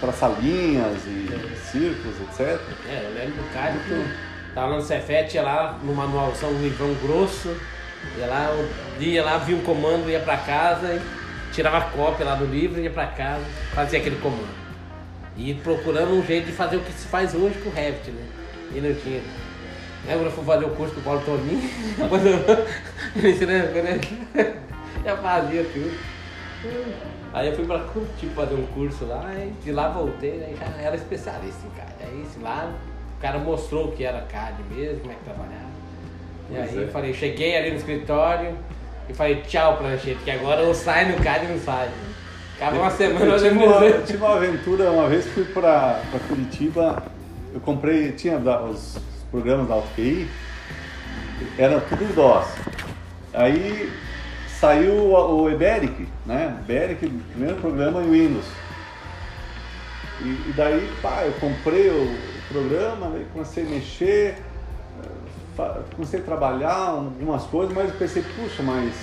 [0.00, 1.28] Traçar linhas e
[1.70, 2.60] círculos, etc.
[2.88, 6.60] É, eu lembro do CAD que tava no Cefet, ia lá no manual, são um
[6.60, 7.56] livrão grosso,
[8.16, 8.50] ia lá,
[8.98, 11.17] ia lá, via um comando, ia para casa e
[11.58, 13.44] tirava a cópia lá do livro, ia para casa,
[13.74, 14.46] fazia aquele comando.
[15.36, 18.22] E procurando um jeito de fazer o que se faz hoje com o Revit, né?
[18.72, 19.20] E não tinha.
[20.06, 21.68] Lembra eu fui fazer o curso com o Paulo Toninho?
[23.20, 23.58] Eu ensinei,
[25.04, 25.98] já fazia tudo.
[27.32, 27.84] Aí eu fui pra
[28.18, 30.54] tipo, fazer um curso lá e de lá voltei, né?
[30.58, 31.92] Já era especialista em CAD.
[32.02, 32.72] Aí lá
[33.16, 35.68] o cara mostrou que era CAD mesmo, como é que trabalhava.
[36.50, 36.82] E pois aí é.
[36.84, 38.56] eu falei, cheguei ali no escritório
[39.08, 41.90] e falei, tchau planchete, que agora eu saio no CAD e não sai.
[42.56, 46.20] Acaba uma semana eu tive uma, eu tive uma aventura, uma vez fui pra, pra
[46.28, 47.02] Curitiba,
[47.54, 48.98] eu comprei, tinha os
[49.30, 50.28] programas da AutoQI,
[51.56, 52.46] era tudo em DOS.
[53.32, 53.92] Aí
[54.48, 56.56] saiu o, o Eberic, né?
[56.60, 58.46] Eberic, primeiro programa em Windows.
[60.20, 62.18] E, e daí, pá, eu comprei o,
[62.48, 64.36] programa, comecei a mexer,
[65.94, 68.94] comecei a trabalhar algumas coisas, mas eu pensei, puxa, mas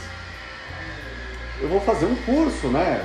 [1.61, 3.03] eu vou fazer um curso, né?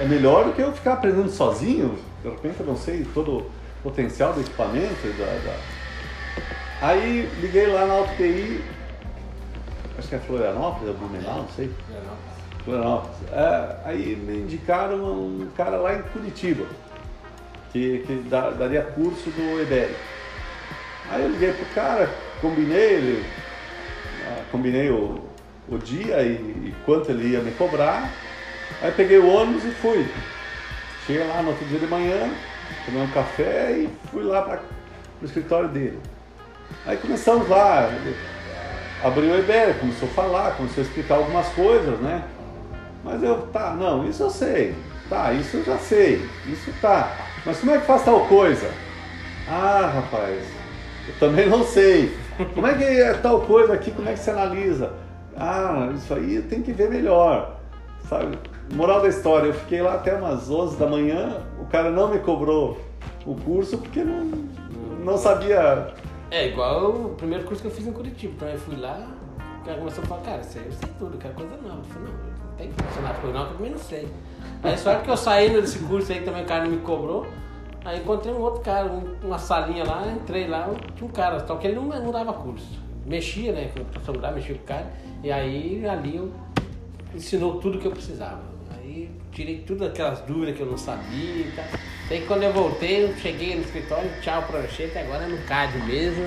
[0.00, 1.98] É melhor do que eu ficar aprendendo sozinho.
[2.22, 3.50] De repente eu não sei todo o
[3.82, 5.08] potencial do equipamento.
[5.18, 6.86] Da, da...
[6.86, 8.62] Aí liguei lá na AutoTI,
[9.98, 11.70] acho que é Florianópolis, é Blumenau, não sei.
[12.64, 13.16] Florianópolis.
[13.32, 16.66] É, aí me indicaram um cara lá em Curitiba,
[17.72, 18.28] que, que
[18.58, 19.94] daria curso do EBERI.
[21.10, 22.10] Aí eu liguei pro cara,
[22.42, 23.24] combinei, ele,
[24.26, 25.22] ah, combinei o,
[25.68, 28.10] o dia e, e, quanto ele ia me cobrar.
[28.82, 30.06] Aí peguei o ônibus e fui.
[31.06, 32.30] Cheguei lá no outro dia de manhã,
[32.84, 34.60] tomei um café e fui lá para
[35.22, 35.98] o escritório dele.
[36.84, 37.88] Aí começamos lá,
[39.04, 42.24] abriu a ideia, começou a falar, começou a explicar algumas coisas, né?
[43.04, 44.74] Mas eu, tá, não, isso eu sei,
[45.08, 47.16] tá, isso eu já sei, isso tá.
[47.44, 48.70] Mas como é que faz tal coisa?
[49.48, 50.40] Ah, rapaz,
[51.08, 52.21] eu também não sei.
[52.54, 54.92] Como é que é tal coisa aqui, como é que se analisa?
[55.36, 57.58] Ah, isso aí tem que ver melhor,
[58.08, 58.38] sabe?
[58.72, 62.18] Moral da história, eu fiquei lá até umas 11 da manhã, o cara não me
[62.18, 62.78] cobrou
[63.26, 64.24] o curso porque não,
[65.04, 65.92] não sabia
[66.32, 68.32] é, igual o primeiro curso que eu fiz em Curitiba.
[68.34, 69.06] Então eu fui lá,
[69.60, 71.80] o cara começou a falar, cara, você, eu sei tudo, quero coisa nova.
[71.80, 74.08] Eu falei, não, não tem funcionário por não, que eu também não sei.
[74.62, 77.26] Aí só que eu saí desse curso aí também o cara não me cobrou.
[77.84, 78.88] Aí encontrei um outro cara,
[79.22, 82.80] uma salinha lá, entrei lá, tinha um cara, só que ele não, não dava curso.
[83.04, 84.92] Mexia, né, com o professor mexia com o cara,
[85.22, 86.32] e aí ali eu
[87.12, 88.42] ensinou tudo que eu precisava.
[88.70, 91.64] Aí tirei tudo aquelas dúvidas que eu não sabia e tal.
[92.08, 96.22] Daí quando eu voltei, eu cheguei no escritório, tchau prancheta, agora é no CAD mesmo,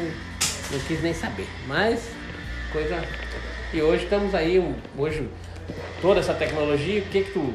[0.71, 1.47] não quis nem saber.
[1.67, 2.11] Mas,
[2.73, 3.01] coisa.
[3.73, 5.29] E hoje estamos aí, hoje,
[6.01, 7.53] toda essa tecnologia, o que que tu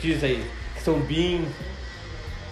[0.00, 0.44] diz aí?
[0.82, 1.44] São BIM,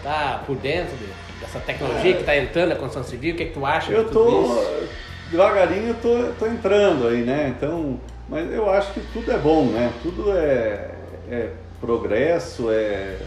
[0.06, 0.96] tá por dentro
[1.40, 3.90] dessa tecnologia que está entrando na construção civil, o que que tu acha?
[3.90, 4.88] Eu tô, isso?
[5.32, 7.52] devagarinho eu tô, tô entrando aí, né?
[7.56, 9.92] Então, mas eu acho que tudo é bom, né?
[10.04, 10.92] Tudo é,
[11.28, 13.18] é progresso, é,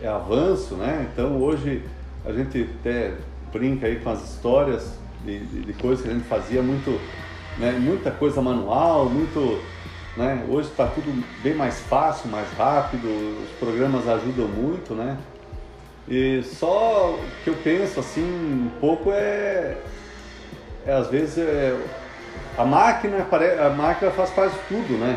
[0.00, 1.08] é avanço, né?
[1.12, 1.82] Então hoje
[2.24, 3.14] a gente até
[3.52, 6.92] brinca aí com as histórias de, de, de coisas que a gente fazia muito,
[7.58, 7.72] né?
[7.72, 9.60] Muita coisa manual, muito,
[10.16, 10.44] né?
[10.48, 13.08] Hoje está tudo bem mais fácil, mais rápido,
[13.42, 15.18] os programas ajudam muito, né?
[16.08, 19.76] E só o que eu penso assim um pouco é,
[20.86, 21.76] é às vezes é,
[22.58, 23.26] a máquina
[23.64, 25.16] a máquina faz de tudo, né?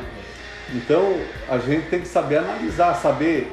[0.74, 1.19] Então
[1.50, 3.52] a gente tem que saber analisar, saber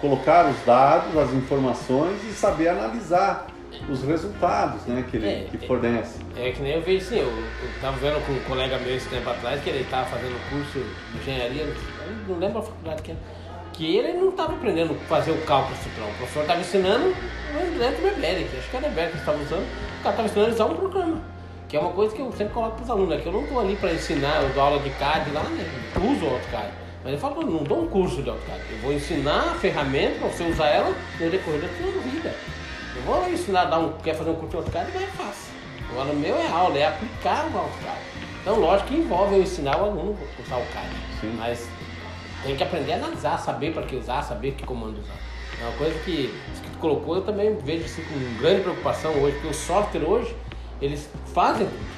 [0.00, 3.46] colocar os dados, as informações e saber analisar
[3.88, 5.66] os resultados, né, que ele É, que é.
[5.66, 6.18] fornece.
[6.36, 9.08] É que nem eu vejo assim, eu, eu tava vendo com um colega meu esse
[9.08, 10.78] tempo atrás que ele tava fazendo curso
[11.12, 11.72] de engenharia,
[12.28, 13.20] não lembro a faculdade que era,
[13.82, 16.08] que ele não estava aprendendo a fazer o cálculo Citrão.
[16.08, 20.10] O professor estava ensinando o Eberic, acho que era Eberic que estava usando, o cara
[20.10, 21.20] estava ensinando a usar um programa.
[21.68, 23.42] Que é uma coisa que eu sempre coloco para os alunos, é que eu não
[23.42, 25.68] estou ali para ensinar, eu dou aula de CAD lá, né?
[25.96, 26.68] Eu uso o AutoCAD.
[27.02, 28.60] Mas eu falo, "Pô, não dou um curso de AutoCAD.
[28.70, 32.34] Eu vou ensinar a ferramenta para você usar ela no decorrer da sua vida.
[32.94, 35.52] Eu vou ensinar, dar um, quer fazer um curso de AutoCAD, mas é fácil.
[35.90, 37.98] Agora o meu é aula, é aplicar o AutoCAD.
[38.42, 40.88] Então, lógico que envolve eu ensinar o aluno a usar o CAD.
[41.20, 41.34] Sim.
[41.36, 41.68] Mas
[42.42, 45.14] tem que aprender a analisar, saber para que usar, saber que comando usar.
[45.60, 49.34] É uma coisa que, que tu colocou, eu também vejo assim, com grande preocupação hoje,
[49.34, 50.34] porque o software hoje,
[50.80, 51.92] eles fazem tudo.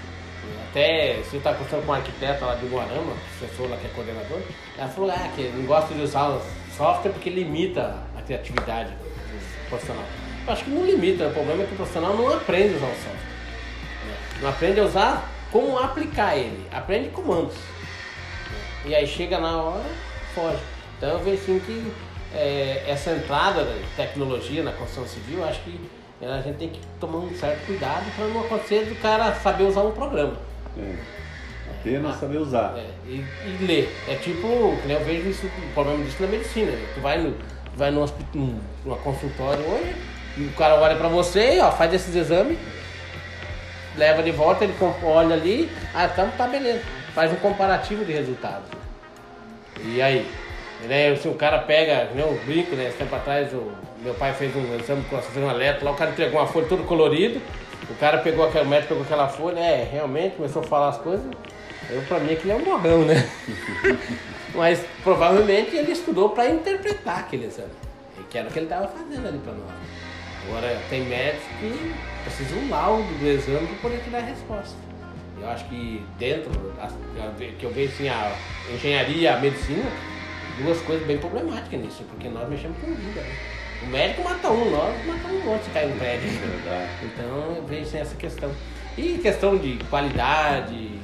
[0.70, 3.90] Até se eu estava conversando com uma arquiteta lá de Moarama, professor lá que é
[3.90, 4.40] coordenador,
[4.76, 6.42] ela falou ah, que não gosta de usar o
[6.76, 10.04] software porque limita a criatividade do profissional.
[10.46, 12.86] Eu acho que não limita, o problema é que o profissional não aprende a usar
[12.86, 13.34] o software.
[14.42, 17.54] Não aprende a usar como aplicar ele, aprende comandos.
[18.84, 19.84] E aí chega na hora,
[20.34, 20.58] foge.
[20.96, 21.92] Então eu vejo assim que
[22.34, 25.78] é, essa entrada da tecnologia na construção civil, acho que
[26.22, 29.82] a gente tem que tomar um certo cuidado para não acontecer do cara saber usar
[29.82, 30.34] um programa.
[30.78, 30.94] É.
[31.80, 32.74] Apenas saber usar.
[32.78, 33.94] É, e, e ler.
[34.08, 36.72] É tipo, eu vejo isso, o problema disso na medicina.
[36.72, 36.86] né?
[36.94, 37.36] Tu vai, no,
[37.76, 39.94] vai num, hospi- num, numa consultório hoje,
[40.38, 42.58] e o cara olha pra você, ó, faz esses exames,
[43.96, 46.82] leva de volta, ele olha ali, ah, então tá beleza.
[47.14, 48.68] Faz um comparativo de resultados.
[49.82, 50.26] E aí?
[50.82, 52.88] Né, se o cara pega, nem eu brinco, né?
[52.88, 56.10] Esse tempo atrás o meu pai fez um exame com um eletro, lá o cara
[56.10, 57.40] entregou uma folha todo colorido,
[57.88, 60.98] o cara pegou aquele o médico pegou aquela folha, é, realmente começou a falar as
[60.98, 61.26] coisas.
[61.88, 63.28] Eu pra mim aquilo é um morrão, né?
[64.54, 67.70] Mas provavelmente ele estudou para interpretar aquele exame.
[68.30, 69.70] Que era o que ele estava fazendo ali para nós.
[70.46, 74.83] Agora tem médicos que precisam um laudo do exame para poder te dar a resposta.
[75.44, 76.50] Eu acho que dentro,
[77.58, 78.34] que eu vejo assim, a
[78.72, 79.84] engenharia e a medicina,
[80.62, 83.20] duas coisas bem problemáticas nisso, porque nós mexemos com vida.
[83.20, 83.36] Né?
[83.82, 86.30] O médico mata um, nós matamos um monte se cair um prédio.
[86.30, 86.90] Verdade.
[87.02, 88.50] Então eu vejo assim, essa questão.
[88.96, 90.98] E questão de qualidade,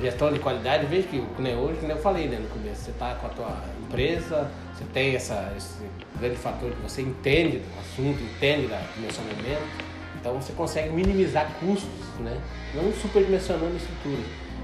[0.00, 3.14] gestão de qualidade, vejo que nem hoje, como eu falei né, no começo, você está
[3.16, 5.84] com a tua empresa, você tem essa, esse
[6.18, 9.85] grande fator que você entende do assunto, entende da dimensionamento,
[10.20, 12.36] então você consegue minimizar custos, né?
[12.74, 14.22] Não superdimensionando a estrutura.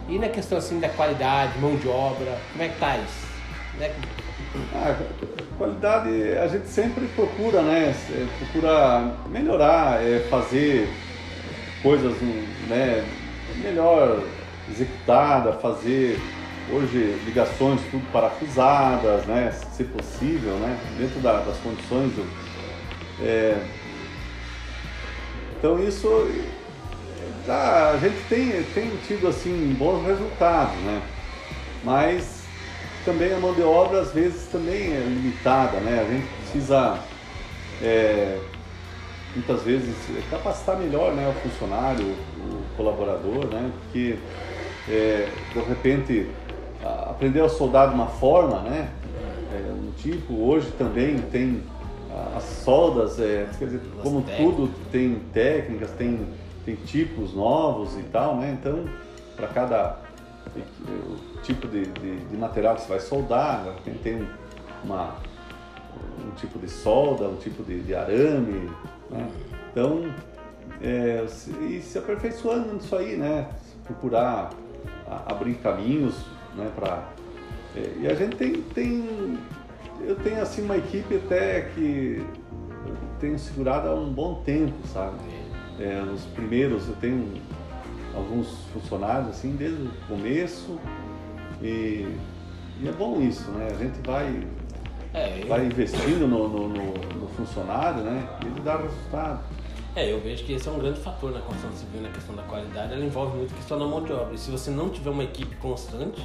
[0.09, 3.27] E na questão assim da qualidade, mão de obra, como é que tá isso?
[3.79, 3.91] Né?
[4.75, 4.95] Ah,
[5.57, 7.95] qualidade a gente sempre procura, né?
[8.39, 10.89] Procura melhorar, é, fazer
[11.83, 12.15] coisas
[12.69, 13.05] né,
[13.63, 14.23] melhor
[14.71, 16.19] executada, fazer
[16.73, 19.51] hoje ligações tudo parafusadas, né?
[19.73, 20.77] Se possível, né?
[20.99, 22.25] Dentro da- das condições do,
[23.25, 23.57] é,
[25.63, 26.09] então isso
[27.47, 31.01] tá, a gente tem, tem tido assim bons resultados, né?
[31.85, 32.43] Mas
[33.05, 36.01] também a mão de obra às vezes também é limitada, né?
[36.01, 36.99] A gente precisa
[37.81, 38.41] é,
[39.37, 39.95] muitas vezes
[40.29, 43.71] capacitar melhor né, o funcionário, o colaborador, né?
[43.85, 44.17] Porque
[44.89, 46.27] é, de repente
[47.07, 48.89] aprender a soldar de uma forma, né?
[49.53, 51.63] É, um tipo, hoje também tem
[52.37, 54.55] as soldas, é, quer dizer, As como técnicas.
[54.57, 56.27] tudo tem técnicas, tem,
[56.65, 58.57] tem tipos novos e tal, né?
[58.59, 58.85] Então,
[59.37, 59.97] para cada
[61.43, 63.75] tipo de, de, de material que você vai soldar, né?
[63.85, 64.29] tem, tem
[64.85, 65.17] uma,
[66.27, 68.71] um tipo de solda, um tipo de, de arame,
[69.11, 69.31] né?
[69.71, 70.05] Então,
[70.83, 73.49] é, se- e se aperfeiçoando nisso aí, né?
[73.85, 74.51] Procurar
[75.27, 76.15] abrir caminhos,
[76.57, 76.71] né?
[76.75, 77.03] Para
[77.75, 79.39] É, e a gente tem, tem.
[80.07, 82.25] Eu tenho assim uma equipe até que
[82.87, 85.17] eu tenho segurado há um bom tempo, sabe?
[85.79, 87.29] É, os primeiros eu tenho
[88.15, 90.79] alguns funcionários assim desde o começo
[91.63, 92.17] e,
[92.81, 93.69] e é bom isso, né?
[93.71, 94.47] A gente vai,
[95.15, 98.29] É, eu, vai investindo no, no, no- no funcionário, né?
[98.43, 99.41] E ele dá resultado.
[99.97, 102.43] é, eu vejo que esse é um grande fator na construção civil, na questão da
[102.43, 102.93] qualidade.
[102.93, 104.35] Ela envolve muito a questão da mão de obra.
[104.35, 106.21] E se você não tiver uma equipe constante,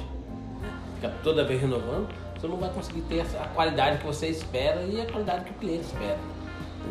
[0.60, 2.08] né, fica toda vez renovando,
[2.38, 5.54] você não vai conseguir ter a qualidade que você espera e a qualidade que o
[5.54, 6.18] cliente espera.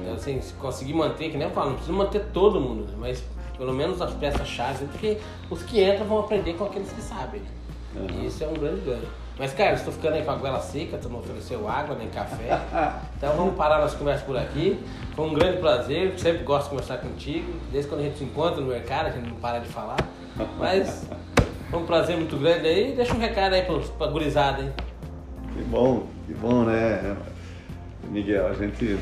[0.01, 2.97] Então, assim, se conseguir manter, que nem eu falo, não precisa manter todo mundo, né?
[2.99, 3.23] mas
[3.57, 5.17] pelo menos as peças-chave, porque
[5.49, 7.41] os que entram vão aprender com aqueles que sabem.
[7.95, 8.21] Uhum.
[8.21, 9.07] E isso é um grande ganho.
[9.39, 12.59] Mas, cara, estou ficando aí com a goela seca, tu não ofereceu água nem café.
[13.17, 14.79] Então vamos parar nossa conversa por aqui.
[15.15, 17.51] Foi um grande prazer, sempre gosto de conversar contigo.
[17.71, 19.97] Desde quando a gente se encontra no mercado, a gente não para de falar.
[20.59, 21.09] Mas
[21.71, 22.93] foi um prazer muito grande aí.
[22.95, 24.71] Deixa um recado aí pra, pra gurizada, hein?
[25.57, 27.17] Que bom, que bom, né?
[28.11, 28.95] Miguel, a gente.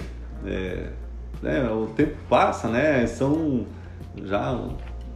[0.45, 0.89] é,
[1.41, 3.05] né, o tempo passa, né?
[3.07, 3.67] São
[4.23, 4.57] já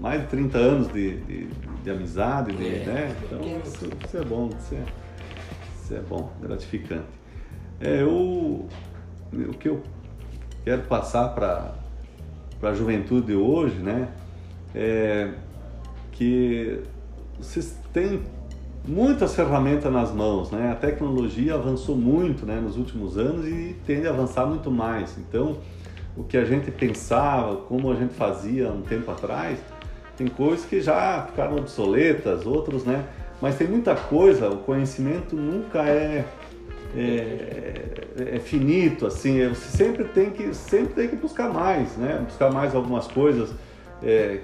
[0.02, 1.48] mais de 30 anos de, de,
[1.82, 3.16] de amizade, de, É, né?
[3.24, 4.84] Então isso, isso é bom, isso é,
[5.82, 7.08] isso é bom, gratificante.
[7.80, 8.68] É, eu,
[9.32, 9.82] o que eu
[10.66, 11.74] quero passar para
[12.62, 14.10] a juventude de hoje, né?
[14.76, 15.32] É
[16.12, 16.84] que
[17.38, 18.24] vocês têm
[18.88, 20.72] muitas ferramentas nas mãos, né?
[20.72, 25.18] A tecnologia avançou muito, né, nos últimos anos e tende a avançar muito mais.
[25.18, 25.58] Então,
[26.18, 29.60] o que a gente pensava, como a gente fazia um tempo atrás,
[30.18, 33.06] tem coisas que já ficaram obsoletas, outros, né?
[33.42, 36.26] Mas tem muita coisa, o conhecimento nunca é
[36.98, 42.20] é, é finito, assim, é, você sempre tem que sempre tem que buscar mais, né?
[42.26, 43.52] Buscar mais algumas coisas
[44.02, 44.40] é,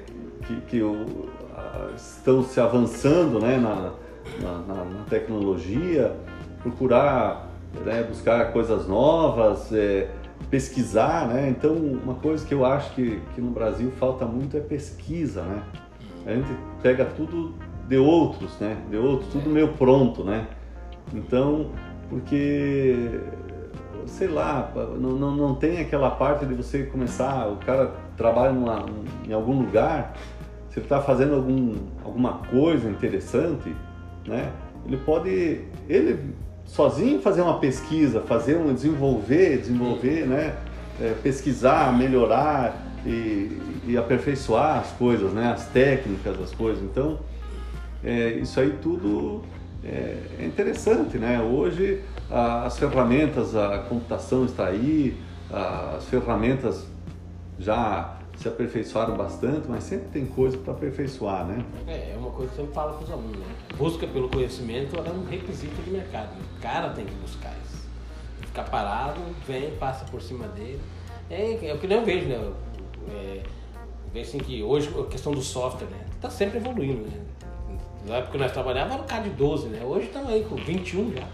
[0.45, 1.27] que, que o-
[1.95, 3.57] estão se avançando, né?
[3.57, 3.93] Na,
[4.41, 6.15] na, na- na tecnologia,
[6.61, 7.49] procurar,
[7.85, 8.03] né?
[8.03, 10.09] buscar coisas novas, é,
[10.49, 11.49] pesquisar, né?
[11.49, 15.61] Então, uma coisa que eu acho que, que no Brasil falta muito é pesquisa, né?
[16.25, 16.49] A gente
[16.81, 17.53] pega tudo
[17.87, 18.77] de outros, né?
[18.89, 20.47] De outros, tudo meio pronto, né?
[21.13, 21.69] Então,
[22.09, 23.19] porque,
[24.07, 28.85] sei lá, não, não, não tem aquela parte de você começar, o cara trabalha numa,
[29.27, 30.13] em algum lugar,
[30.69, 31.73] se ele está fazendo algum,
[32.03, 33.75] alguma coisa interessante,
[34.25, 34.51] né?
[34.85, 36.19] Ele pode, ele
[36.65, 40.55] sozinho fazer uma pesquisa, fazer um, desenvolver, desenvolver, né?
[41.01, 42.73] É, pesquisar, melhorar
[43.05, 45.51] e, e aperfeiçoar as coisas, né?
[45.51, 46.81] As técnicas, as coisas.
[46.83, 47.19] Então,
[48.03, 49.41] é, isso aí tudo
[49.83, 51.41] é, é interessante, né?
[51.41, 52.01] Hoje
[52.31, 55.15] a- as ferramentas, a computação está aí,
[55.51, 56.87] a- as ferramentas
[57.59, 61.63] já se aperfeiçoaram bastante, mas sempre tem coisa para aperfeiçoar, né?
[61.87, 63.45] É, é uma coisa que eu sempre falo para os alunos, né?
[63.77, 66.29] Busca pelo conhecimento é um requisito de mercado.
[66.57, 67.85] O cara tem que buscar isso.
[68.41, 70.79] Ficar parado, vem, passa por cima dele.
[71.29, 72.51] É, é o que nem eu vejo, né?
[73.09, 73.43] É,
[74.13, 76.05] vejo assim que hoje a questão do software, né?
[76.21, 77.21] Tá sempre evoluindo, né?
[78.05, 79.83] Na época que nós trabalhávamos era o cara de 12, né?
[79.83, 81.27] Hoje estamos aí com 21 já.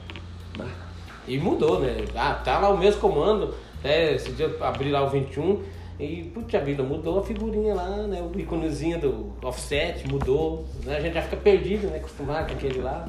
[1.27, 2.05] E mudou, né?
[2.15, 3.53] Ah, tá lá o mesmo comando.
[3.79, 5.61] Até esse dia abri lá o 21
[6.01, 8.21] e, putz, a vida mudou a figurinha lá, né?
[8.21, 10.65] O íconezinho do offset mudou.
[10.83, 10.97] Né?
[10.97, 11.97] A gente já fica perdido, né?
[11.97, 13.07] Acostumado com aquele lá.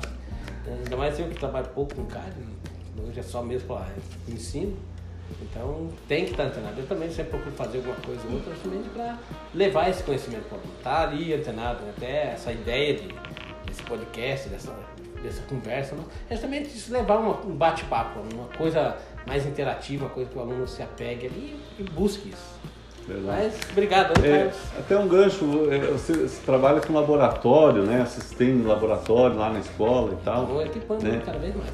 [0.66, 2.34] É, Ainda mais eu que trabalho pouco com CAD.
[3.08, 3.88] Hoje é só mesmo para
[4.28, 4.76] ensino.
[5.40, 6.78] Então tem que estar antenado.
[6.78, 9.18] Eu também sempre procuro fazer alguma coisa ou outra justamente para
[9.54, 10.72] levar esse conhecimento para aluno.
[10.82, 11.94] Tá ali antenado, né?
[11.96, 13.08] até essa ideia de,
[13.66, 14.76] desse podcast, dessa,
[15.22, 16.04] dessa conversa, né?
[16.28, 20.40] é justamente isso, levar uma, um bate-papo, uma coisa mais interativa, uma coisa que o
[20.40, 22.60] aluno se apegue ali e busque isso.
[23.06, 23.26] Verdade.
[23.26, 28.04] Mas obrigado, É, até um gancho, é, você, você trabalha com laboratório, né?
[28.06, 30.46] Vocês têm laboratório lá na escola e tal.
[30.46, 31.22] Vou equipando né?
[31.24, 31.70] cada vez mais.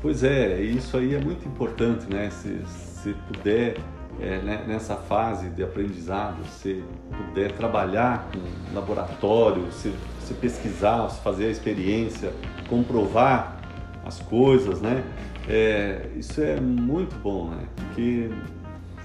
[0.00, 2.28] Pois é, isso aí é muito importante, né?
[2.30, 3.76] Se, se puder,
[4.20, 6.82] é, né, nessa fase de aprendizado, se
[7.16, 12.32] puder trabalhar com laboratório, se, se pesquisar, se fazer a experiência,
[12.68, 13.56] comprovar
[14.04, 15.04] as coisas, né?
[15.48, 17.64] É, isso é muito bom, né?
[17.76, 18.28] Porque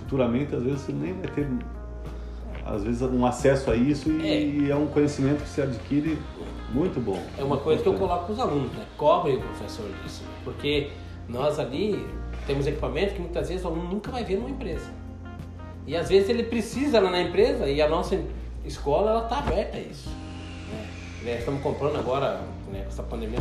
[0.07, 1.47] futuramente, às vezes, você nem vai ter,
[2.65, 6.17] às vezes, um acesso a isso e é, um conhecimento que se adquire
[6.73, 7.21] muito bom.
[7.37, 8.85] É uma coisa que eu coloco para os alunos, né?
[8.97, 10.23] Cobrem o professor disso.
[10.43, 10.89] Porque
[11.27, 12.05] nós ali
[12.45, 14.89] temos equipamento que muitas vezes o aluno nunca vai ver numa empresa.
[15.85, 18.19] E às vezes ele precisa lá na empresa e a nossa
[18.65, 20.09] escola ela está aberta a isso.
[20.09, 20.87] Né?
[21.23, 22.41] Né, Estamos comprando agora,
[22.71, 23.39] né, com essa pandemia,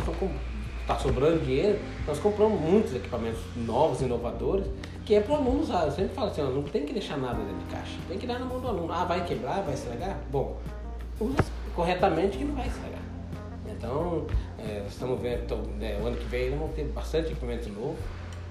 [0.81, 4.67] está sobrando dinheiro, nós compramos muitos equipamentos novos, inovadores,
[5.07, 5.85] que é para o aluno usar.
[5.85, 8.27] Eu sempre falo assim, ó, não tem que deixar nada dentro de caixa, tem que
[8.27, 8.91] dar na mão do aluno.
[8.91, 10.17] Ah, vai quebrar, vai estragar?
[10.29, 10.57] Bom,
[11.17, 11.37] usa
[11.73, 12.99] corretamente que não vai estragar.
[13.69, 14.25] Então,
[14.59, 17.95] é, estamos vendo, então, né, o ano que vem vamos ter bastante equipamento novo,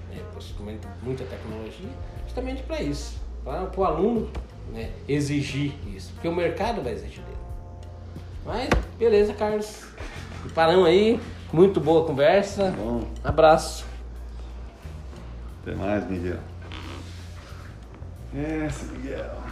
[0.09, 1.89] né, possivelmente muita tecnologia,
[2.25, 4.27] justamente para isso, para o aluno
[4.73, 7.37] né, exigir isso, porque o mercado vai exigir dele.
[8.43, 9.85] Mas, beleza, Carlos.
[10.55, 11.19] Paramos aí,
[11.51, 12.73] muito boa conversa.
[12.77, 13.03] Bom.
[13.23, 13.86] Abraço.
[15.67, 16.39] Até mais, Miguel.
[18.33, 19.46] Esse Miguel.